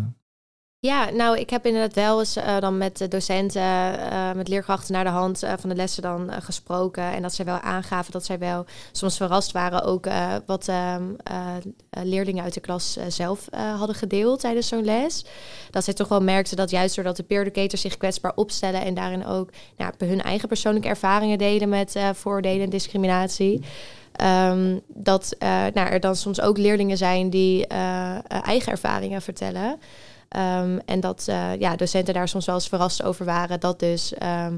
[0.84, 5.04] Ja, nou, ik heb inderdaad wel eens eh, dan met docenten, eh, met leerkrachten naar
[5.04, 7.04] de hand eh, van de lessen dan gesproken.
[7.04, 10.06] En dat zij wel aangaven dat zij wel soms verrast waren ook
[10.46, 11.56] wat ehm, eh,
[11.90, 15.26] eh, leerlingen uit de klas zelf hadden gedeeld tijdens zo'n les.
[15.72, 18.94] Dat zij toch wel merkten dat juist doordat de peer educators zich kwetsbaar opstellen en
[18.94, 23.64] daarin ook nou, hun eigen persoonlijke ervaringen delen met vooroordelen en discriminatie.
[24.14, 25.36] ehm, dat
[25.74, 27.68] nou, er dan soms ook leerlingen zijn die
[28.28, 29.80] eigen ervaringen vertellen.
[30.34, 34.14] Ehm, en dat eh, ja, docenten daar soms wel eens verrast over waren dat dus
[34.14, 34.58] ehm,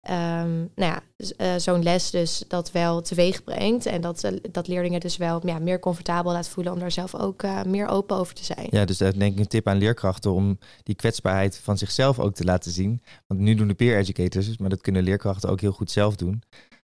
[0.00, 1.02] ehm, nou ja,
[1.36, 3.86] eh, zo'n les dus dat wel teweeg brengt.
[3.86, 7.14] En dat, eh, dat leerlingen dus wel ja, meer comfortabel laat voelen om daar zelf
[7.14, 8.66] ook meer open over te zijn.
[8.70, 12.34] Ja, dus daar denk ik een tip aan leerkrachten om die kwetsbaarheid van zichzelf ook
[12.34, 13.02] te laten zien.
[13.26, 16.42] Want nu doen de peer educators, maar dat kunnen leerkrachten ook heel goed zelf doen.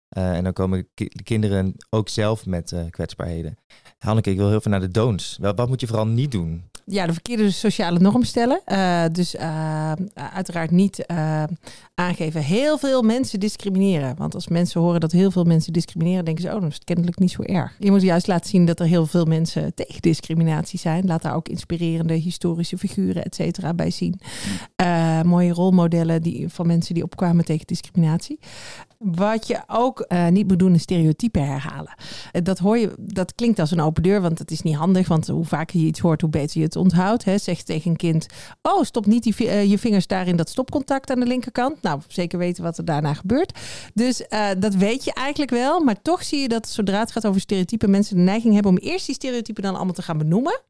[0.08, 3.58] En dan komen de kinderen ook zelf met kwetsbaarheden.
[3.98, 5.38] Hanneke, ik wil heel veel naar de don'ts.
[5.40, 6.64] Wat moet je vooral niet doen?
[6.88, 8.60] Ja, de verkeerde sociale norm stellen.
[8.64, 11.42] Eh, dus eh, uiteraard niet eh,
[11.94, 12.42] aangeven.
[12.42, 14.16] Heel veel mensen discrimineren.
[14.16, 17.18] Want als mensen horen dat heel veel mensen discrimineren, denken ze, oh, dan is kennelijk
[17.18, 17.76] niet zo erg.
[17.78, 21.06] Je moet juist laten zien dat er heel veel mensen tegen discriminatie zijn.
[21.06, 24.20] Laat daar ook inspirerende historische figuren, et cetera, bij zien.
[25.24, 28.38] Mooie rolmodellen die, van mensen die opkwamen tegen discriminatie.
[28.98, 31.94] Wat je ook eh, niet moet doen, is stereotypen herhalen.
[32.32, 35.08] Eh, Dat hoor je, dat klinkt als een open deur, want het is niet handig.
[35.08, 37.24] Want hoe vaker je iets hoort, hoe beter je het onthoudt.
[37.24, 37.38] Hè.
[37.38, 38.26] Zeg tegen een kind:
[38.62, 41.82] Oh, stop niet die, eh, je vingers daar in dat stopcontact aan de linkerkant.
[41.82, 43.58] Nou, zeker weten wat er daarna gebeurt.
[43.94, 44.22] Dus
[44.58, 45.80] dat weet je eigenlijk wel.
[45.80, 48.78] Maar toch zie je dat zodra het gaat over stereotypen, mensen de neiging hebben om
[48.78, 50.60] eerst die stereotypen dan allemaal te gaan benoemen.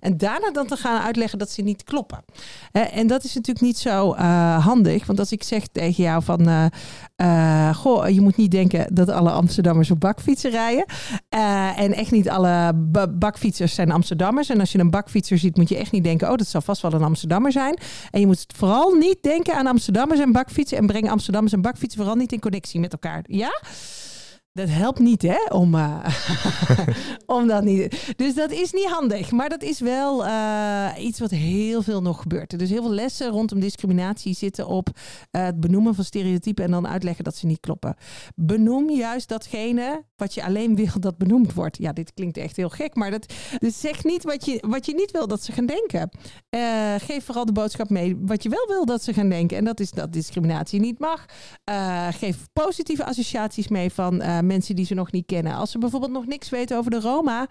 [0.00, 2.24] En daarna dan te gaan uitleggen dat ze niet kloppen.
[2.72, 4.14] En dat is natuurlijk niet zo
[4.58, 5.06] handig.
[5.06, 6.70] Want als ik zeg tegen jou van...
[7.16, 10.84] eh, goh, je moet niet denken dat alle Amsterdammers op bakfietsen rijden.
[11.28, 14.48] Eh, en echt niet alle ba- bakfietsers zijn Amsterdammers.
[14.48, 16.30] En als je een bakfietser ziet, moet je echt niet denken...
[16.30, 17.78] oh, dat zal vast wel een Amsterdammer zijn.
[18.10, 20.78] En je moet vooral niet denken aan Amsterdammers en bakfietsen...
[20.78, 23.24] en breng Amsterdammers en bakfietsen vooral niet in connectie met elkaar.
[23.26, 23.60] Ja?
[24.54, 25.44] Dat helpt niet, hè?
[25.48, 26.04] Om, eh,
[27.36, 28.14] om dat niet.
[28.16, 29.30] Dus dat is niet handig.
[29.30, 32.58] Maar dat is wel eh, iets wat heel veel nog gebeurt.
[32.58, 34.88] Dus heel veel lessen rondom discriminatie zitten op
[35.30, 37.96] eh, het benoemen van stereotypen en dan uitleggen dat ze niet kloppen.
[38.34, 41.78] Benoem juist datgene wat je alleen wil dat benoemd wordt.
[41.78, 44.94] Ja, dit klinkt echt heel gek, maar dat, dus zeg niet wat je, wat je
[44.94, 46.10] niet wil dat ze gaan denken.
[47.00, 49.56] Geef vooral de boodschap mee wat je wel wil dat ze gaan denken.
[49.56, 51.24] En dat is dat discriminatie niet mag.
[52.10, 55.54] Geef positieve associaties mee van mensen die ze nog niet kennen.
[55.54, 57.46] Als ze bijvoorbeeld nog niks weten over de Roma,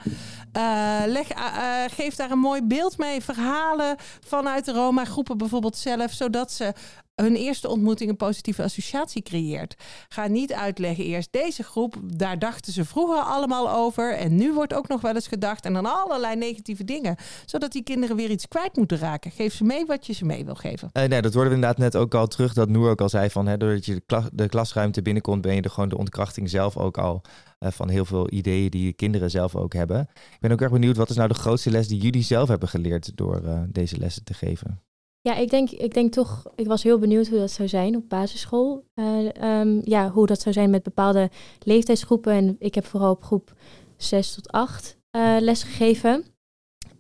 [0.52, 3.22] eh, leg, eh, eh, geef daar een mooi beeld mee.
[3.22, 6.74] Verhalen vanuit de Roma-groepen bijvoorbeeld zelf, zodat ze
[7.16, 9.76] hun eerste ontmoeting een positieve associatie creëert.
[10.10, 14.74] Ga niet uitleggen eerst deze groep, daar dachten ze vroeger allemaal over en nu wordt
[14.74, 18.48] ook nog wel eens gedacht en dan allerlei negatieve dingen, zodat die kinderen weer iets
[18.48, 19.32] kwijt moeten raken.
[19.32, 20.90] Geef ze mee wat je ze mee wil geven.
[20.92, 22.54] Eh, nee, dat hoorden we inderdaad net ook al terug.
[22.54, 25.62] Dat Noor ook al zei van, hè, doordat je de, de klasruimte binnenkomt, ben je
[25.62, 27.22] er gewoon de ontkrachting zelf ook al
[27.60, 30.00] eh, van heel veel ideeën die je kinderen zelf ook hebben.
[30.34, 32.70] Ik ben ook erg benieuwd, wat is nou de grootste les die jullie zelf hebben
[32.70, 34.82] geleerd door eh, deze lessen te geven?
[35.24, 38.10] Ja, ik denk, ik denk toch, ik was heel benieuwd hoe dat zou zijn op
[38.10, 38.84] basisschool.
[38.94, 42.34] Eh, ehm, ja, hoe dat zou zijn met bepaalde leeftijdsgroepen.
[42.34, 43.54] En ik heb vooral op groep
[43.98, 46.26] 6 tot 8 eh les gegeven.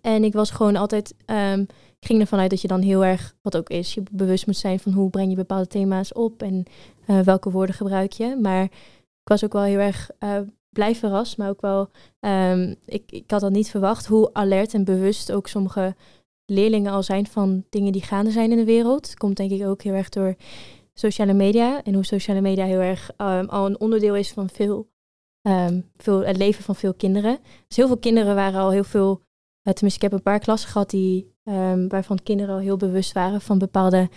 [0.01, 1.59] En ik was gewoon altijd, ehm,
[1.99, 4.57] ik ging ervan uit dat je dan heel erg, wat ook is, je bewust moet
[4.57, 6.63] zijn van hoe breng je bepaalde thema's op en
[7.05, 8.37] eh, welke woorden gebruik je.
[8.41, 13.11] Maar ik was ook wel heel erg eh, blij verrast, maar ook wel, ehm, ik,
[13.11, 15.95] ik had dat niet verwacht, hoe alert en bewust ook sommige
[16.53, 19.15] leerlingen al zijn van dingen die gaande zijn in de wereld.
[19.15, 20.35] Komt denk ik ook heel erg door
[20.93, 21.83] sociale media.
[21.83, 24.89] En hoe sociale media heel erg ehm, al een onderdeel is van veel,
[25.41, 27.37] ehm, veel, het leven van veel kinderen.
[27.67, 29.21] Dus heel veel kinderen waren al heel veel.
[29.63, 33.13] eh, tenminste, ik heb een paar klassen gehad die, ehm, waarvan kinderen al heel bewust
[33.13, 34.09] waren van bepaalde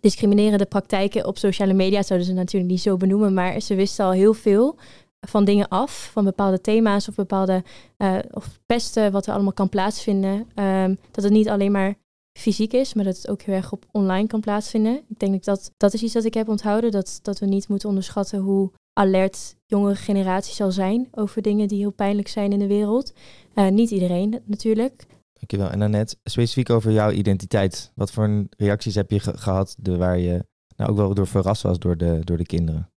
[0.00, 2.02] discriminerende praktijken op sociale media.
[2.02, 4.78] Zouden ze natuurlijk niet zo benoemen, maar ze wisten al heel veel
[5.20, 7.64] van dingen af, van bepaalde thema's of bepaalde
[7.96, 10.46] eh, of pesten, wat er allemaal kan plaatsvinden.
[10.54, 11.94] Ehm, dat het niet alleen maar
[12.38, 15.02] fysiek is, maar dat het ook heel erg op online kan plaatsvinden.
[15.08, 17.88] Ik denk dat dat, is iets dat ik heb onthouden, dat, dat we niet moeten
[17.88, 22.66] onderschatten hoe alert jongere generatie zal zijn over dingen die heel pijnlijk zijn in de
[22.66, 23.12] wereld.
[23.54, 25.06] Uh, niet iedereen natuurlijk.
[25.32, 25.70] Dankjewel.
[25.70, 27.92] En dan net specifiek over jouw identiteit.
[27.94, 30.44] Wat voor reacties heb je gehad de, waar je
[30.76, 32.90] nou ook wel door verrast was door de, door de kinderen?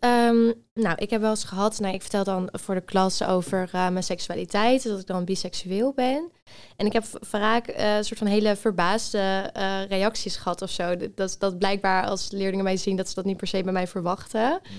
[0.00, 3.70] Um, nou, ik heb wel eens gehad, nou, ik vertel dan voor de klas over
[3.74, 6.30] uh, mijn seksualiteit, dat ik dan biseksueel ben.
[6.76, 10.96] En ik heb vaak uh, een soort van hele verbaasde uh, reacties gehad of zo.
[11.14, 13.86] Dat, dat blijkbaar als leerlingen mij zien, dat ze dat niet per se bij mij
[13.86, 14.60] verwachten.
[14.62, 14.76] Mm.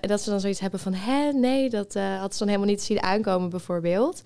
[0.00, 2.82] en dat ze dan zoiets hebben van, hè, nee, dat had ze dan helemaal niet
[2.82, 4.22] zien aankomen bijvoorbeeld.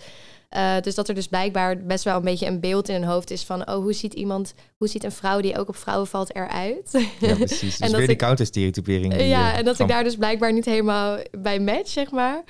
[0.51, 3.31] Uh, dus dat er dus blijkbaar best wel een beetje een beeld in hun hoofd
[3.31, 3.69] is van...
[3.69, 7.07] oh, hoe ziet iemand, hoe ziet een vrouw die ook op vrouwen valt eruit?
[7.21, 7.77] Ja, precies.
[7.79, 9.21] Dus en weer die counterstereotypering.
[9.21, 12.45] Ja, en dat ik daar dus blijkbaar niet helemaal bij match, zeg maar.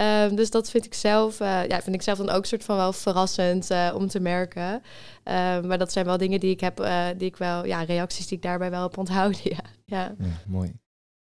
[0.00, 2.76] Uh, dus dat vind ik zelf, uh, ja, vind ik zelf dan ook soort van
[2.76, 4.82] wel verrassend om te merken.
[5.24, 8.36] Ehm, maar dat zijn wel dingen die ik heb, die ik wel, ja, reacties die
[8.36, 9.62] ik daarbij wel heb onthouden, ja.
[9.84, 10.14] ja.
[10.18, 10.72] ja mooi.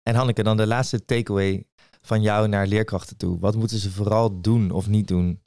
[0.03, 1.65] En Hanneke, dan de laatste takeaway
[2.01, 3.39] van jou naar leerkrachten toe.
[3.39, 5.41] Wat moeten ze vooral doen of niet doen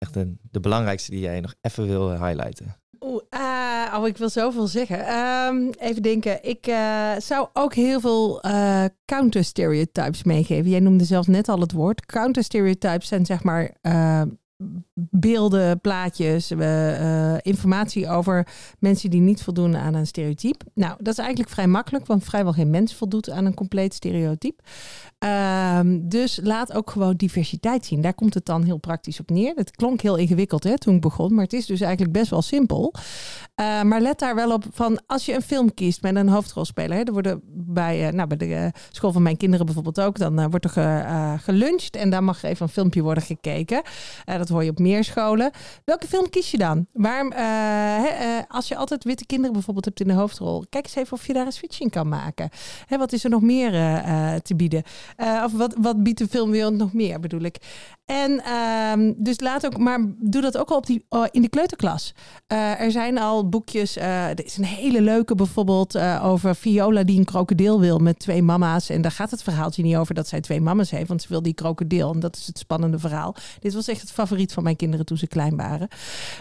[0.00, 2.76] echt de, de belangrijkste die jij nog even wil highlighten?
[3.00, 5.16] Oeh, uh, oh, ik wil zoveel zeggen.
[5.16, 6.44] Um, even denken.
[6.44, 8.42] Ik uh, zou ook heel veel
[9.04, 10.70] counter-stereotypes meegeven.
[10.70, 12.06] Jij noemde zelf net al het woord.
[12.06, 13.76] Counter-stereotypes zijn zeg maar
[15.10, 18.46] beelden, plaatjes, uh, informatie over
[18.78, 20.64] mensen die niet voldoen aan een stereotype.
[20.74, 24.62] Nou, dat is eigenlijk vrij makkelijk, want vrijwel geen mens voldoet aan een compleet stereotype.
[25.18, 28.00] Ehm, dus laat ook gewoon diversiteit zien.
[28.00, 29.52] Daar komt het dan heel praktisch op neer.
[29.54, 32.42] Het klonk heel ingewikkeld hè, toen ik begon, maar het is dus eigenlijk best wel
[32.42, 32.94] simpel.
[33.60, 36.96] Uh, maar let daar wel op van als je een film kiest met een hoofdrolspeler.
[36.96, 40.18] Hè, er worden bij, nou, bij de school van mijn kinderen bijvoorbeeld ook.
[40.18, 43.82] Dan wordt er geluncht en daar mag even een filmpje worden gekeken.
[44.24, 45.50] dat hoor je op meer scholen.
[45.84, 46.86] Welke film kies je dan?
[46.92, 47.32] Waarom,
[48.48, 51.32] als je altijd witte kinderen bijvoorbeeld hebt in de hoofdrol, kijk eens even of je
[51.32, 52.50] daar een switch in kan maken.
[52.86, 53.70] Hè, wat is er nog meer
[54.42, 54.82] te bieden?
[55.44, 57.56] Of wat, wat biedt de filmwereld nog meer, bedoel ik.
[58.10, 58.42] En
[58.98, 62.14] um, dus laat ook, maar doe dat ook al op die, uh, in de kleuterklas.
[62.52, 63.96] Uh, er zijn al boekjes.
[63.96, 68.42] Uh, er is een hele leuke bijvoorbeeld over Viola die een krokodil wil met twee
[68.42, 68.88] mama's.
[68.88, 71.42] En daar gaat het verhaaltje niet over dat zij twee mama's heeft, want ze wil
[71.42, 72.12] die krokodil.
[72.12, 73.34] En dat is het spannende verhaal.
[73.60, 75.88] Dit was echt het favoriet van mijn kinderen toen ze klein waren.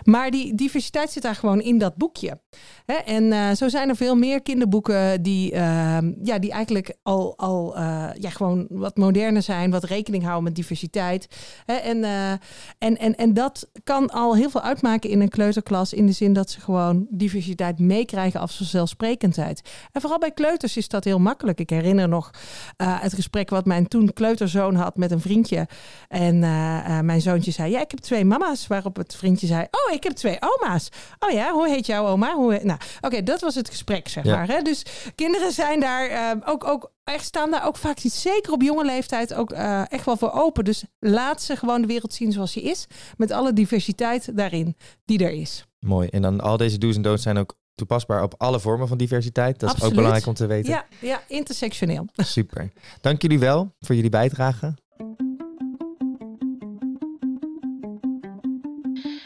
[0.03, 2.39] Maar die diversiteit zit daar gewoon in dat boekje.
[2.86, 2.93] Hè?
[2.93, 7.77] En zo zijn er veel meer kinderboeken die, ehm, ja, die eigenlijk al, al
[8.19, 11.27] ja, gewoon wat moderner zijn, wat rekening houden met diversiteit.
[11.65, 12.32] En, uh,
[12.78, 15.93] en, en, en dat kan al heel veel uitmaken in een kleuterklas.
[15.93, 19.62] In de zin dat ze gewoon diversiteit meekrijgen als vanzelfsprekendheid.
[19.91, 21.60] En vooral bij kleuters is dat heel makkelijk.
[21.60, 22.32] Ik herinner nog
[22.78, 25.67] uh, het gesprek wat mijn toen kleuterzoon had met een vriendje.
[26.08, 28.67] En uh, mijn zoontje zei: Ja, ik heb twee mama's.
[28.67, 30.89] Waarop het vriendje zei: Oh, ik heb twee oma's.
[31.19, 32.34] Oh ja, hoe heet jouw oma?
[32.34, 34.48] Hoe nou, oké, dat was het gesprek, zeg maar.
[34.48, 34.62] Hè?
[34.62, 38.86] Dus kinderen zijn daar ook, ook echt staan daar ook vaak niet, zeker op jonge
[38.86, 40.63] leeftijd, ook uh, echt wel voor open.
[40.63, 45.24] Dus laat ze gewoon de wereld zien zoals die is, met alle diversiteit daarin die
[45.24, 45.65] er is.
[45.80, 46.08] Mooi.
[46.08, 49.60] En dan al deze do's en don'ts zijn ook toepasbaar op alle vormen van diversiteit.
[49.60, 50.72] Dat is ook belangrijk om te weten.
[50.72, 52.06] Ja, ja intersectioneel.
[52.15, 52.72] Super.
[53.02, 54.74] Dank jullie wel voor jullie bijdrage.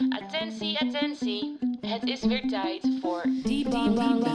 [0.08, 1.56] Attentie, attentie.
[1.80, 4.33] Het is weer tijd voor die, die, die,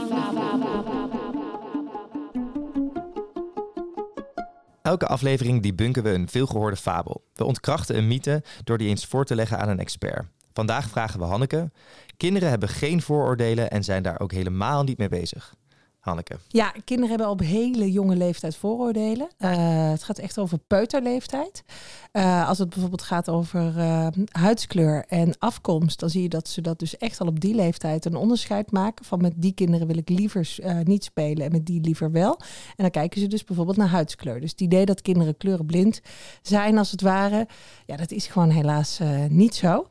[4.90, 7.24] Elke aflevering debunken we een veelgehoorde fabel.
[7.34, 10.26] We ontkrachten een mythe door die eens voor te leggen aan een expert.
[10.52, 11.70] Vandaag vragen we Hanneke.
[12.16, 15.54] Kinderen hebben geen vooroordelen en zijn daar ook helemaal niet mee bezig.
[16.00, 16.38] Hanneke.
[16.48, 19.28] Ja, kinderen hebben op hele jonge leeftijd vooroordelen.
[19.38, 21.64] Uh, het gaat echt over peuterleeftijd.
[22.12, 26.60] Uh, als het bijvoorbeeld gaat over uh, huidskleur en afkomst, dan zie je dat ze
[26.60, 29.04] dat dus echt al op die leeftijd een onderscheid maken.
[29.04, 32.38] Van met die kinderen wil ik liever niet spelen en met die liever wel.
[32.76, 34.40] En dan kijken ze dus bijvoorbeeld naar huidskleur.
[34.40, 36.00] Dus het idee dat kinderen kleurenblind
[36.42, 37.48] zijn als het ware,
[37.86, 39.86] ja, dat is gewoon helaas niet zo.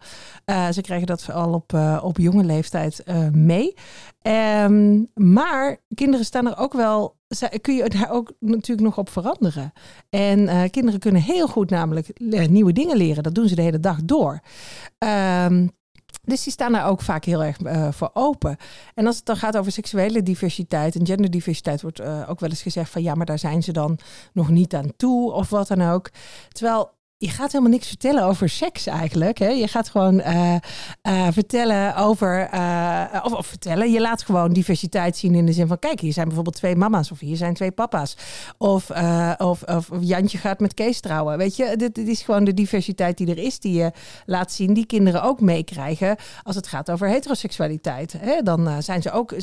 [0.45, 3.73] ze krijgen dat al op, op jonge leeftijd mee.
[4.21, 7.17] Um, maar kinderen staan er ook wel,
[7.61, 9.71] kun je daar ook natuurlijk nog op veranderen.
[10.09, 13.23] En uh, kinderen kunnen heel goed namelijk uh, nieuwe dingen leren.
[13.23, 14.39] Dat doen ze de hele dag door.
[15.45, 15.71] Um,
[16.23, 18.57] dus die staan daar ook vaak heel erg uh, voor open.
[18.93, 22.91] En als het dan gaat over seksuele diversiteit en genderdiversiteit, wordt ook wel eens gezegd
[22.91, 23.99] van ja, maar daar zijn ze dan
[24.33, 26.09] nog niet aan toe of wat dan ook.
[26.47, 29.37] Terwijl je gaat helemaal niks vertellen over seks eigenlijk.
[29.37, 29.47] Hè?
[29.47, 30.55] Je gaat gewoon uh,
[31.07, 35.67] uh, vertellen over, uh, of, of, vertellen, je laat gewoon diversiteit zien in de zin
[35.67, 38.17] van, kijk, hier zijn bijvoorbeeld twee mama's of hier zijn twee papa's.
[38.57, 38.91] Of,
[39.37, 41.37] of, of, Jantje gaat met Kees trouwen.
[41.37, 43.91] Weet je, dit, dit, is gewoon de diversiteit die er is, die je
[44.25, 48.15] laat zien, die kinderen ook meekrijgen als het gaat over heteroseksualiteit.
[48.17, 48.41] Hè?
[48.41, 49.33] Dan zijn ze ook,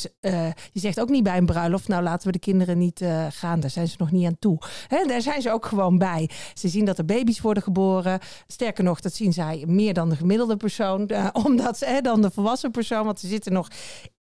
[0.72, 3.70] je zegt ook niet bij een bruiloft, nou laten we de kinderen niet gaan, daar
[3.70, 4.58] zijn ze nog niet aan toe.
[4.88, 5.04] Hè?
[5.06, 6.30] Daar zijn ze ook gewoon bij.
[6.54, 8.20] Ze zien dat er baby's worden geboren.
[8.46, 11.04] Sterker nog, dat zien zij meer dan de gemiddelde persoon.
[11.12, 13.04] Uh, omdat ze, hè, dan de volwassen persoon.
[13.04, 13.68] Want ze zitten nog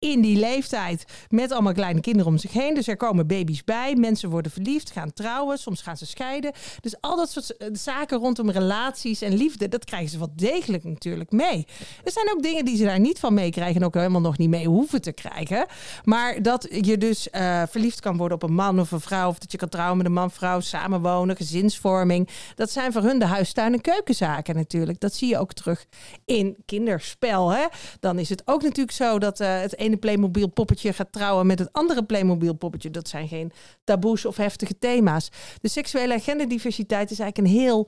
[0.03, 2.73] in die leeftijd met allemaal kleine kinderen om zich heen.
[2.73, 3.95] Dus er komen baby's bij.
[3.95, 5.57] Mensen worden verliefd, gaan trouwen.
[5.57, 6.51] Soms gaan ze scheiden.
[6.81, 10.83] Dus al dat soort eh, zaken rondom relaties en liefde, dat krijgen ze wel degelijk
[10.83, 11.67] natuurlijk mee.
[12.03, 14.49] Er zijn ook dingen die ze daar niet van meekrijgen en ook helemaal nog niet
[14.49, 15.65] mee hoeven te krijgen.
[16.03, 19.29] Maar dat je dus uh, verliefd kan worden op een man of een vrouw.
[19.29, 22.29] Of dat je kan trouwen met een man, vrouw, samenwonen, gezinsvorming.
[22.55, 24.99] Dat zijn voor hun de huistuin- en keukenzaken natuurlijk.
[24.99, 25.85] Dat zie je ook terug
[26.25, 27.49] in kinderspel.
[27.49, 27.65] Hè?
[27.99, 31.60] Dan is het ook natuurlijk zo dat uh, het ene Playmobil poppetje gaat trouwen met
[31.60, 32.91] het andere Playmobil poppetje.
[32.91, 33.51] Dat zijn geen
[33.84, 35.29] taboes of heftige thema's.
[35.62, 37.88] De seksuele en genderdiversiteit is eigenlijk een heel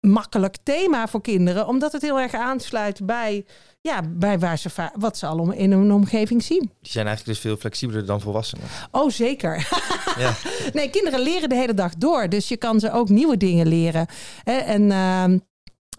[0.00, 3.44] makkelijk thema voor kinderen, omdat het heel erg aansluit bij,
[3.80, 6.70] ja, bij waar ze wat ze al in hun omgeving zien.
[6.80, 8.64] Die zijn eigenlijk dus veel flexibeler dan volwassenen.
[8.90, 9.68] Oh, zeker.
[10.18, 10.34] ja.
[10.72, 14.06] Nee, kinderen leren de hele dag door, dus je kan ze ook nieuwe dingen leren.
[14.44, 15.24] En uh,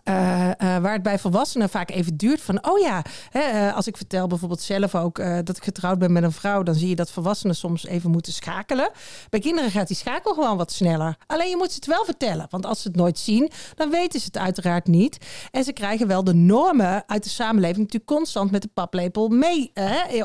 [0.04, 4.28] waar het bij volwassenen vaak even duurt van, oh ja, hè, uh, als ik vertel
[4.28, 7.56] bijvoorbeeld zelf ook dat ik getrouwd ben met een vrouw, dan zie je dat volwassenen
[7.56, 8.90] soms even moeten schakelen.
[9.30, 11.16] Bij kinderen gaat die schakel gewoon wat sneller.
[11.28, 14.20] Alleen je moet ze het wel vertellen, want als ze het nooit zien, dan weten
[14.20, 15.18] ze het uiteraard niet.
[15.52, 19.72] En ze krijgen wel de normen uit de samenleving natuurlijk constant met de paplepel mee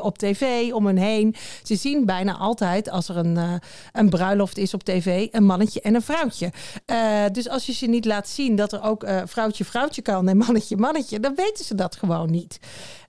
[0.01, 1.35] op tv, om hen heen.
[1.63, 3.61] Ze zien bijna altijd als er een,
[3.91, 6.51] een bruiloft is op tv, een mannetje en een vrouwtje.
[7.31, 10.77] dus als je ze niet laat zien dat er ook vrouwtje vrouwtje kan en mannetje
[10.77, 12.59] mannetje, dan weten ze dat gewoon niet.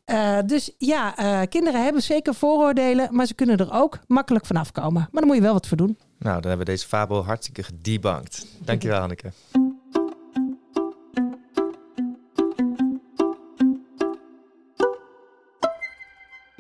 [0.07, 4.73] Uh, dus ja, uh, kinderen hebben zeker vooroordelen, maar ze kunnen er ook makkelijk vanaf
[4.73, 5.09] komen.
[5.11, 5.99] Maar dan moet je wel wat voor doen.
[6.18, 8.47] Nou, dan hebben we deze fabel hartstikke gedebunked.
[8.64, 9.33] Dankjewel, Hanneke.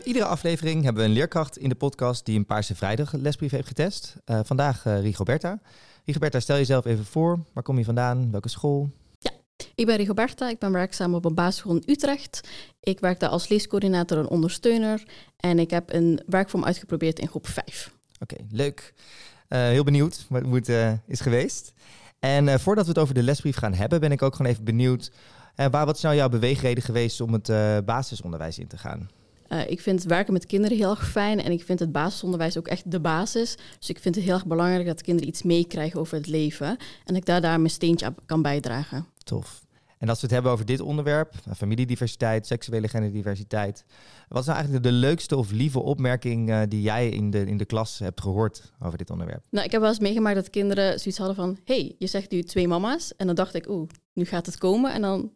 [0.02, 3.68] Iedere aflevering hebben we een leerkracht in de podcast die een Paarse Vrijdag lesbrief heeft
[3.68, 4.16] getest.
[4.26, 5.60] Uh, vandaag Rigoberta.
[6.04, 7.38] Rigoberta, stel jezelf even voor.
[7.52, 8.30] Waar kom je vandaan?
[8.30, 8.90] Welke school?
[9.78, 12.48] Ik ben Rigoberta, ik ben werkzaam op een basisschool in Utrecht.
[12.80, 15.02] Ik werk daar als leescoördinator en ondersteuner.
[15.36, 17.92] En ik heb een werkvorm uitgeprobeerd in groep 5.
[18.20, 18.94] Oké, okay, leuk.
[19.48, 21.72] Uh, heel benieuwd hoe het uh, is geweest.
[22.18, 24.64] En uh, voordat we het over de lesbrief gaan hebben, ben ik ook gewoon even
[24.64, 25.10] benieuwd.
[25.54, 27.50] waar, wat is nou jouw beweegreden geweest om het
[27.84, 29.10] basisonderwijs in te gaan?
[29.68, 32.90] ik vind werken met kinderen heel erg fijn en ik vind het basisonderwijs ook echt
[32.90, 33.56] de basis.
[33.78, 37.16] Dus ik vind het heel erg belangrijk dat kinderen iets meekrijgen over het leven en
[37.16, 39.06] ik daar, daar mijn steentje aan kan bijdragen.
[39.24, 39.66] Tof.
[39.98, 43.84] En als we het hebben over dit onderwerp, familiediversiteit, seksuele genderdiversiteit.
[44.28, 47.56] Wat is nou eigenlijk de leukste of lieve opmerking uh, die jij in de, in
[47.56, 49.44] de klas hebt gehoord over dit onderwerp?
[49.50, 51.58] Nou, ik heb wel eens meegemaakt dat kinderen zoiets hadden van...
[51.64, 53.16] hey, je zegt nu twee mama's.
[53.16, 54.92] En dan dacht ik, oeh, nu gaat het komen.
[54.92, 55.32] En dan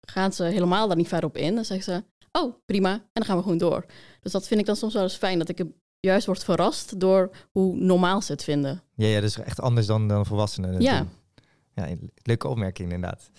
[0.00, 1.54] gaan ze helemaal daar niet verder op in.
[1.54, 2.04] Dan zeggen ze,
[2.40, 2.92] oh, prima.
[2.92, 3.84] En dan gaan we gewoon door.
[4.20, 5.64] Dus dat vind ik dan soms wel eens fijn, dat ik
[6.00, 8.82] juist word verrast door hoe normaal ze het vinden.
[8.94, 10.80] Ja, ja dus echt anders dan, dan volwassenen.
[10.80, 11.06] Ja.
[11.74, 11.88] Ja,
[12.22, 13.30] leuke opmerking inderdaad.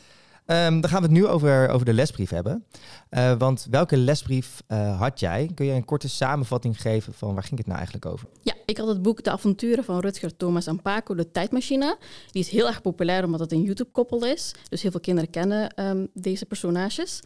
[0.51, 2.65] Um, dan gaan we het nu over, over de lesbrief hebben.
[3.09, 5.51] Uh, want welke lesbrief uh, had jij?
[5.55, 8.27] Kun je een korte samenvatting geven van waar ging het nou eigenlijk over?
[8.41, 11.97] Ja, ik had het boek De avonturen van Rutger Thomas en Paco, De Tijdmachine.
[12.31, 14.51] Die is heel erg populair omdat het een YouTube-koppel is.
[14.69, 17.19] Dus heel veel kinderen kennen um, deze personages.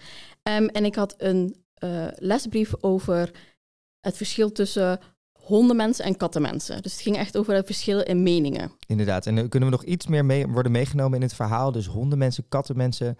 [0.43, 3.31] Um, en ik had een uh, lesbrief over
[3.99, 4.99] het verschil tussen
[5.43, 6.81] hondenmensen en kattenmensen.
[6.81, 8.71] Dus het ging echt over het verschil in meningen.
[8.87, 9.25] Inderdaad.
[9.25, 11.71] En kunnen we nog iets meer mee, worden meegenomen in het verhaal?
[11.71, 13.17] Dus hondenmensen, kattenmensen.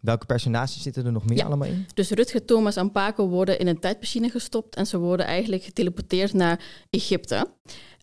[0.00, 1.86] Welke personages zitten er nog meer allemaal in?
[1.94, 6.32] Dus Rutger, Thomas en Paco worden in een tijdmachine gestopt en ze worden eigenlijk geteleporteerd
[6.32, 7.46] naar Egypte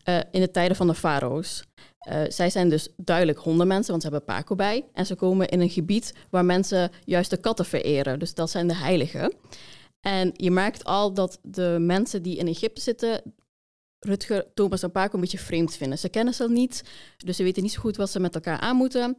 [0.06, 1.64] uh, in de tijden van de farao's.
[2.10, 4.86] Uh, zij zijn dus duidelijk hondenmensen, want ze hebben Paco bij.
[4.94, 8.20] En ze komen in een gebied waar mensen juist de katten vereren.
[8.20, 9.34] Dus dat zijn de heiligen.
[10.02, 13.22] En je merkt al dat de mensen die in Egypte zitten,
[14.00, 15.98] Rutger, Thomas en Paco een beetje vreemd vinden.
[15.98, 16.84] Ze kennen ze niet,
[17.18, 19.18] dus ze weten niet zo goed wat ze met elkaar aan moeten.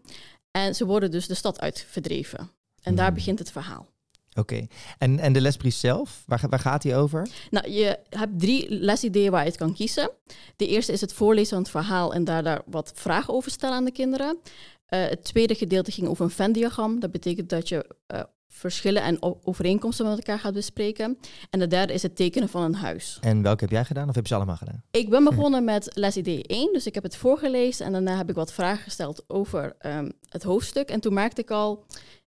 [0.51, 2.51] En ze worden dus de stad uit verdreven.
[2.83, 3.15] En daar hmm.
[3.15, 3.89] begint het verhaal.
[4.35, 4.67] Oké,
[4.99, 7.29] en, en de lesbrief zelf, waar, waar gaat die over?
[7.51, 10.11] Nou, je hebt drie lesideeën waar je het kan kiezen.
[10.57, 13.77] De eerste is het voorlezen van het verhaal en daar, daar wat vragen over stellen
[13.77, 14.39] aan de kinderen.
[14.45, 17.01] Uh, het tweede gedeelte ging over een Venn-diagram.
[17.01, 18.23] Dat betekent dat je uh,
[18.53, 21.19] verschillen en overeenkomsten met elkaar gaat bespreken.
[21.51, 23.19] En de derde is het tekenen van een huis.
[23.21, 24.83] En welke heb jij gedaan of heb je ze allemaal gedaan?
[24.91, 28.35] Ik ben begonnen met lesidee 1, dus ik heb het voorgelezen en daarna heb ik
[28.35, 30.89] wat vragen gesteld over ehm, het hoofdstuk.
[30.89, 31.85] En toen merkte ik al,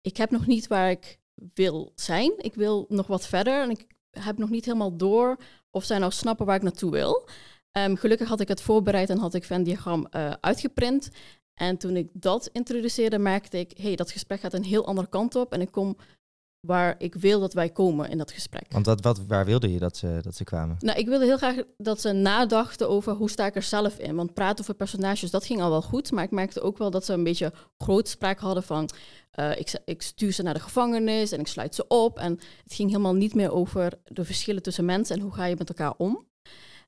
[0.00, 1.18] ik heb nog niet waar ik
[1.54, 2.32] wil zijn.
[2.36, 5.36] Ik wil nog wat verder en ik heb nog niet helemaal door
[5.70, 7.28] of zij nou snappen waar ik naartoe wil.
[7.70, 11.10] Ehm, gelukkig had ik het voorbereid en had ik Venn-diagram eh, uitgeprint.
[11.54, 15.34] En toen ik dat introduceerde, merkte ik, hey, dat gesprek gaat een heel andere kant
[15.34, 15.96] op en ik kom
[16.66, 18.66] waar ik wil dat wij komen in dat gesprek.
[18.68, 20.76] Want dat, wat, waar wilde je dat ze, dat ze kwamen?
[20.78, 24.16] Nou, ik wilde heel graag dat ze nadachten over hoe sta ik er zelf in.
[24.16, 26.12] Want praten over personages, dat ging al wel goed.
[26.12, 28.88] Maar ik merkte ook wel dat ze een beetje grootspraak hadden van...
[29.30, 32.18] eh, ik, ik stuur ze naar de gevangenis en ik sluit ze op.
[32.18, 32.32] En
[32.62, 35.68] het ging helemaal niet meer over de verschillen tussen mensen en hoe ga je met
[35.68, 36.26] elkaar om.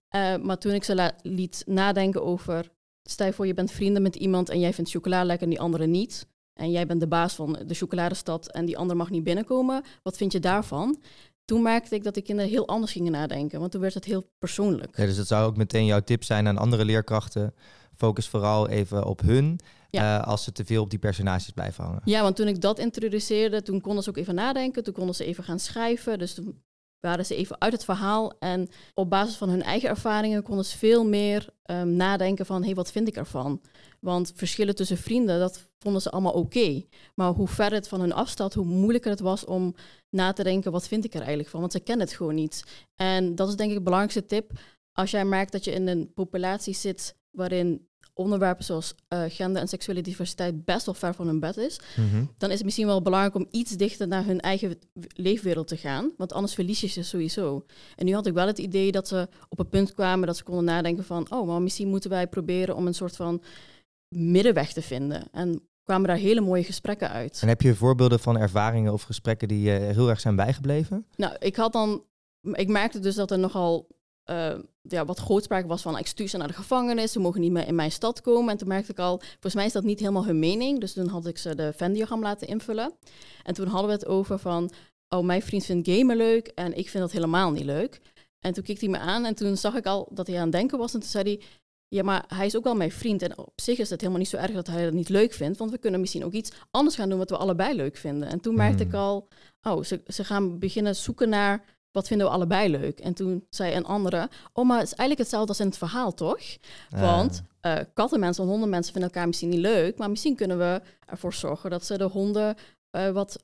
[0.08, 2.74] Eh, maar toen ik ze liet nadenken over...
[3.08, 5.60] Stel je voor, je bent vrienden met iemand en jij vindt chocola lekker en die
[5.60, 6.26] andere niet.
[6.54, 9.82] En jij bent de baas van de chocoladestad en die ander mag niet binnenkomen.
[10.02, 11.00] Wat vind je daarvan?
[11.44, 13.58] Toen merkte ik dat de kinderen heel anders gingen nadenken.
[13.60, 14.96] Want toen werd het heel persoonlijk.
[14.96, 17.54] Ja, dus dat zou ook meteen jouw tip zijn aan andere leerkrachten.
[17.96, 19.58] Focus vooral even op hun,
[19.90, 20.18] Ja.
[20.20, 22.00] eh, als ze te veel op die personages blijven hangen.
[22.04, 24.84] Ja, want toen ik dat introduceerde, toen konden ze ook even nadenken.
[24.84, 26.18] Toen konden ze even gaan schrijven.
[26.18, 26.62] Dus toen
[27.00, 28.38] waren ze even uit het verhaal.
[28.38, 32.60] En op basis van hun eigen ervaringen konden ze veel meer ehm, nadenken van...
[32.60, 33.60] hé, hey, wat vind ik ervan?
[34.00, 36.84] Want verschillen tussen vrienden, dat vonden ze allemaal oké.
[37.14, 39.74] Maar hoe verder het van hun afstaat, hoe moeilijker het was om
[40.10, 40.72] na te denken...
[40.72, 41.60] wat vind ik er eigenlijk van?
[41.60, 42.64] Want ze kennen het gewoon niet.
[42.94, 44.50] En dat is denk ik de belangrijkste tip.
[44.92, 49.68] Als jij merkt dat je in een populatie zit waarin onderwerpen zoals eh, gender en
[49.68, 52.24] seksuele diversiteit best wel ver van hun bed is, Mhm.
[52.38, 54.78] dan is het misschien wel belangrijk om iets dichter naar hun eigen
[55.14, 56.10] leefwereld te gaan.
[56.16, 57.64] Want anders verlies je ze sowieso.
[57.96, 60.42] En nu had ik wel het idee dat ze op een punt kwamen dat ze
[60.44, 63.42] konden nadenken van, oh, maar misschien moeten wij proberen om een soort van
[64.08, 65.22] middenweg te vinden.
[65.32, 67.38] En kwamen daar hele mooie gesprekken uit.
[67.42, 71.06] En heb je voorbeelden van ervaringen of gesprekken die je heel erg zijn bijgebleven?
[71.16, 72.02] Nou, ik had dan,
[72.52, 73.86] ik merkte dus dat er nogal
[74.26, 77.52] eh, ja, wat grootspraak was van ik stuur ze naar de gevangenis, ze mogen niet
[77.52, 78.50] meer in mijn stad komen.
[78.50, 80.80] En toen merkte ik al, volgens mij is dat niet helemaal hun mening.
[80.80, 82.92] Dus toen had ik ze de Venn-diagram laten invullen.
[83.42, 84.70] En toen hadden we het over van,
[85.08, 88.00] oh, mijn vriend vindt gamen leuk en ik vind dat helemaal niet leuk.
[88.40, 90.52] En toen keek hij me aan en toen zag ik al dat hij aan het
[90.52, 90.94] denken was.
[90.94, 91.40] En toen zei hij,
[91.88, 93.22] ja, maar hij is ook wel mijn vriend.
[93.22, 95.58] En op zich is het helemaal niet zo erg dat hij dat niet leuk vindt.
[95.58, 98.28] Want we kunnen misschien ook iets anders gaan doen wat we allebei leuk vinden.
[98.28, 98.92] En toen merkte Hmm.
[98.92, 99.28] ik al,
[99.62, 103.00] oh, ze, ze gaan beginnen zoeken naar wat vinden we allebei leuk.
[103.00, 106.14] En toen zei een andere, oh, maar het is eigenlijk hetzelfde als in het verhaal,
[106.14, 106.40] toch?
[106.90, 109.98] Want eh kattenmensen en hondenmensen vinden elkaar misschien niet leuk.
[109.98, 112.56] Maar misschien kunnen we ervoor zorgen dat ze de honden
[112.90, 113.42] eh, wat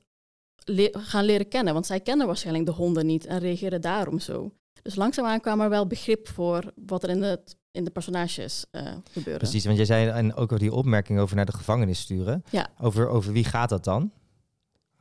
[0.65, 1.73] le- gaan leren kennen.
[1.73, 4.51] Want zij kennen waarschijnlijk de honden niet en reageren daarom zo.
[4.81, 7.39] Dus langzaamaan kwam er wel begrip voor wat er in de,
[7.71, 8.81] in de personages eh
[9.11, 9.39] gebeurde.
[9.39, 12.43] Precies, want jij zei en ook over die opmerking over naar de gevangenis sturen.
[12.49, 12.67] Ja.
[12.81, 14.11] Over, over wie gaat dat dan?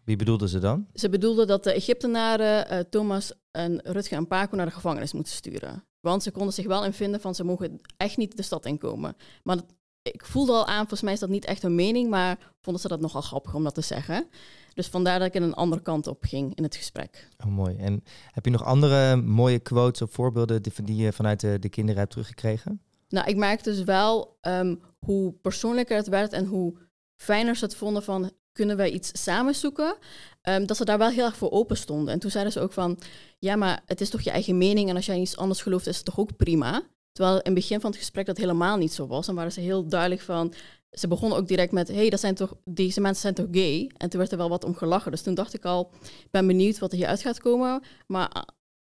[0.05, 0.87] Wie bedoelden ze dan?
[0.95, 5.33] Ze bedoelden dat de Egyptenaren eh, Thomas en Rutger en Paco naar de gevangenis moeten
[5.33, 5.85] sturen.
[6.01, 9.17] Want ze konden zich wel in vinden van ze mogen echt niet de stad inkomen.
[9.43, 12.53] Maar dat- ik voelde al aan, volgens mij is dat niet echt hun mening, maar
[12.61, 14.27] vonden ze dat nogal grappig om dat te zeggen.
[14.75, 17.29] Dus vandaar dat ik in een andere kant op ging in het gesprek.
[17.45, 17.77] Oh, mooi.
[17.77, 21.69] En heb je nog andere mooie quotes of voorbeelden die, die je vanuit de, de
[21.69, 22.81] kinderen hebt teruggekregen?
[23.09, 26.77] Nou, ik merkte dus wel ehm, hoe persoonlijker het werd en hoe
[27.17, 29.97] fijner ze het vonden van kunnen wij iets samen zoeken,
[30.43, 32.15] Ehm, dat ze daar wel heel erg voor open stonden.
[32.15, 32.99] En toen zeiden ze ook van,
[33.39, 35.97] ja, maar het is toch je eigen mening en als jij iets anders gelooft is
[35.97, 36.83] het toch ook prima.
[37.13, 39.29] Terwijl in het begin van het gesprek dat helemaal niet zo was.
[39.29, 40.55] En waren ze heel duidelijk van,
[40.91, 43.91] ze begonnen ook direct met, hey, dat zijn toch, deze mensen zijn toch gay?
[43.97, 45.11] En toen werd er wel wat om gelachen.
[45.11, 47.83] Dus toen dacht ik al, ik ben benieuwd wat er hieruit gaat komen.
[48.07, 48.43] Maar ah,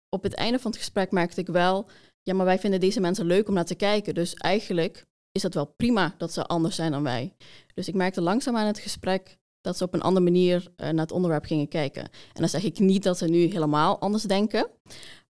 [0.09, 1.87] op het einde van het gesprek merkte ik wel,
[2.23, 4.15] ja, maar wij vinden deze mensen leuk om naar te kijken.
[4.15, 7.35] Dus eigenlijk is het wel prima dat ze anders zijn dan wij.
[7.75, 11.03] Dus ik merkte langzaam aan het gesprek dat ze op een andere manier eh, naar
[11.03, 12.03] het onderwerp gingen kijken.
[12.03, 14.71] En dan zeg ik niet dat ze nu helemaal anders denken.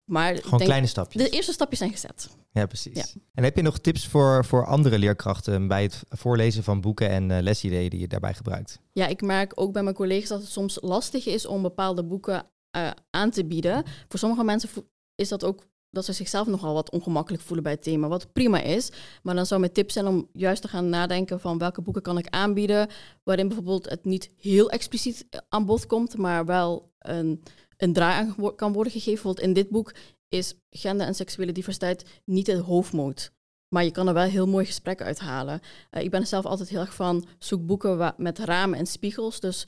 [0.04, 1.22] Maar Gewoon denk, kleine stapjes.
[1.22, 2.28] de eerste stapjes zijn gezet.
[2.52, 2.96] Ja, precies.
[2.96, 3.20] Ja.
[3.34, 7.30] En heb je nog tips voor, voor andere leerkrachten bij het voorlezen van boeken en
[7.30, 8.80] eh, lesideeën die je daarbij gebruikt?
[8.92, 12.46] Ja, ik merk ook bij mijn collega's dat het soms lastig is om bepaalde boeken
[12.70, 13.84] eh, aan te bieden.
[14.08, 14.68] Voor sommige mensen
[15.14, 15.66] is dat ook
[15.96, 18.90] dat ze zichzelf nogal wat ongemakkelijk voelen bij het thema, wat prima is.
[19.22, 22.18] Maar dan zou mijn tip zijn om juist te gaan nadenken van welke boeken kan
[22.18, 22.88] ik aanbieden,
[23.22, 27.42] waarin bijvoorbeeld het niet heel expliciet aan bod komt, maar wel een,
[27.76, 29.12] een draai aan kan worden gegeven.
[29.12, 29.94] Bijvoorbeeld in dit boek
[30.28, 33.34] is gender en seksuele diversiteit niet het hoofdmoot.
[33.68, 35.60] Maar je kan er wel heel mooi gesprekken uithalen.
[35.90, 39.40] Eh, ik ben zelf altijd heel erg van zoek boeken met ramen en spiegels.
[39.40, 39.66] Dus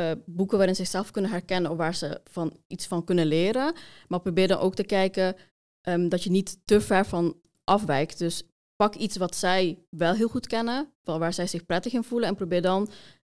[0.00, 3.74] eh, boeken waarin ze zichzelf kunnen herkennen of waar ze van iets van kunnen leren.
[4.08, 5.36] Maar probeer dan ook te kijken
[5.80, 8.18] ehm, dat je niet te ver van afwijkt.
[8.18, 8.42] Dus
[8.76, 12.28] pak iets wat zij wel heel goed kennen, wa- waar zij zich prettig in voelen.
[12.28, 12.88] En probeer dan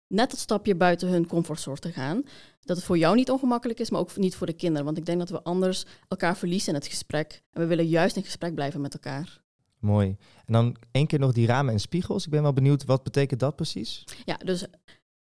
[0.06, 2.22] net dat stapje buiten hun comfortzone te gaan.
[2.60, 4.84] Dat het voor jou niet ongemakkelijk is, maar ook niet voor de kinderen.
[4.84, 7.42] Want ik denk dat we anders elkaar verliezen in het gesprek.
[7.52, 9.40] En we willen juist in gesprek blijven met elkaar.
[9.78, 10.16] Mooi.
[10.46, 12.24] En dan één keer nog die ramen en spiegels.
[12.24, 14.04] Ik ben wel benieuwd, wat betekent dat precies?
[14.24, 14.64] Ja, dus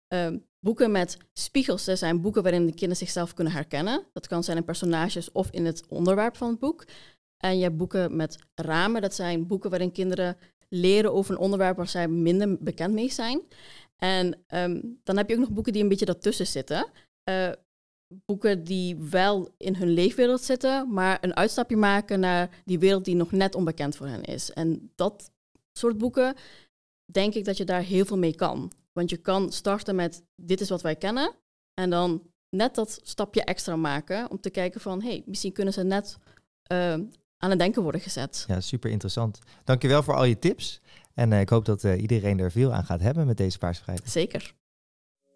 [0.09, 4.07] ehm, boeken met spiegels dat zijn boeken waarin de kinderen zichzelf kunnen herkennen.
[4.13, 6.85] Dat kan zijn in personages of in het onderwerp van het boek.
[7.37, 9.03] En je hebt boeken met ramen.
[9.03, 10.37] Dat zijn boeken waarin kinderen
[10.69, 13.43] leren over een onderwerp waar zij minder bekend mee zijn.
[13.97, 16.87] En ehm, dan heb je ook nog boeken die een beetje daartussen zitten.
[17.29, 17.53] Uh,
[18.27, 23.15] boeken die wel in hun leefwereld zitten, maar een uitstapje maken naar die wereld die
[23.15, 24.51] nog net onbekend voor hen is.
[24.51, 25.31] En dat
[25.73, 26.35] soort boeken,
[27.13, 28.73] denk ik dat je daar heel veel mee kan.
[28.99, 31.35] Want je kan starten met dit is wat wij kennen
[31.75, 35.73] en dan net dat stapje extra maken om te kijken van hé, hey, misschien kunnen
[35.73, 36.19] ze net
[36.73, 36.93] uh,
[37.39, 38.45] aan het denken worden gezet.
[38.49, 39.39] Ja, super interessant.
[39.65, 40.81] Dankjewel voor al je tips.
[41.15, 43.83] En uh, ik hoop dat uh, iedereen er veel aan gaat hebben met deze Paarse
[43.83, 44.09] Vrijdag.
[44.09, 44.55] Zeker.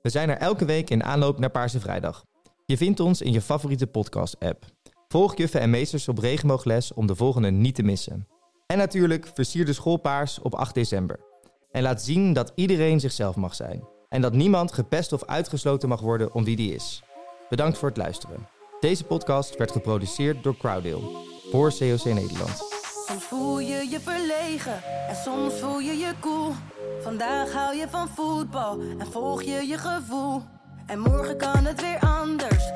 [0.02, 2.24] We zijn er elke week in aanloop naar Paarse Vrijdag.
[2.66, 4.64] Je vindt ons in je favoriete podcast-app.
[5.08, 8.26] Volg juffen en meesters op regenboogles om de volgende niet te missen.
[8.66, 11.31] En natuurlijk versier de schoolpaars op 8 december.
[11.72, 13.88] En laat zien dat iedereen zichzelf mag zijn.
[14.08, 17.02] En dat niemand gepest of uitgesloten mag worden om wie die is.
[17.48, 18.48] Bedankt voor het luisteren.
[18.80, 22.62] Deze podcast werd geproduceerd door Crowdale voor COC Nederland.
[23.06, 26.52] Soms voel je je verlegen en soms voel je je cool.
[27.00, 30.42] Vandaag hou je van voetbal en volg je je gevoel.
[30.86, 32.70] En morgen kan het weer anders.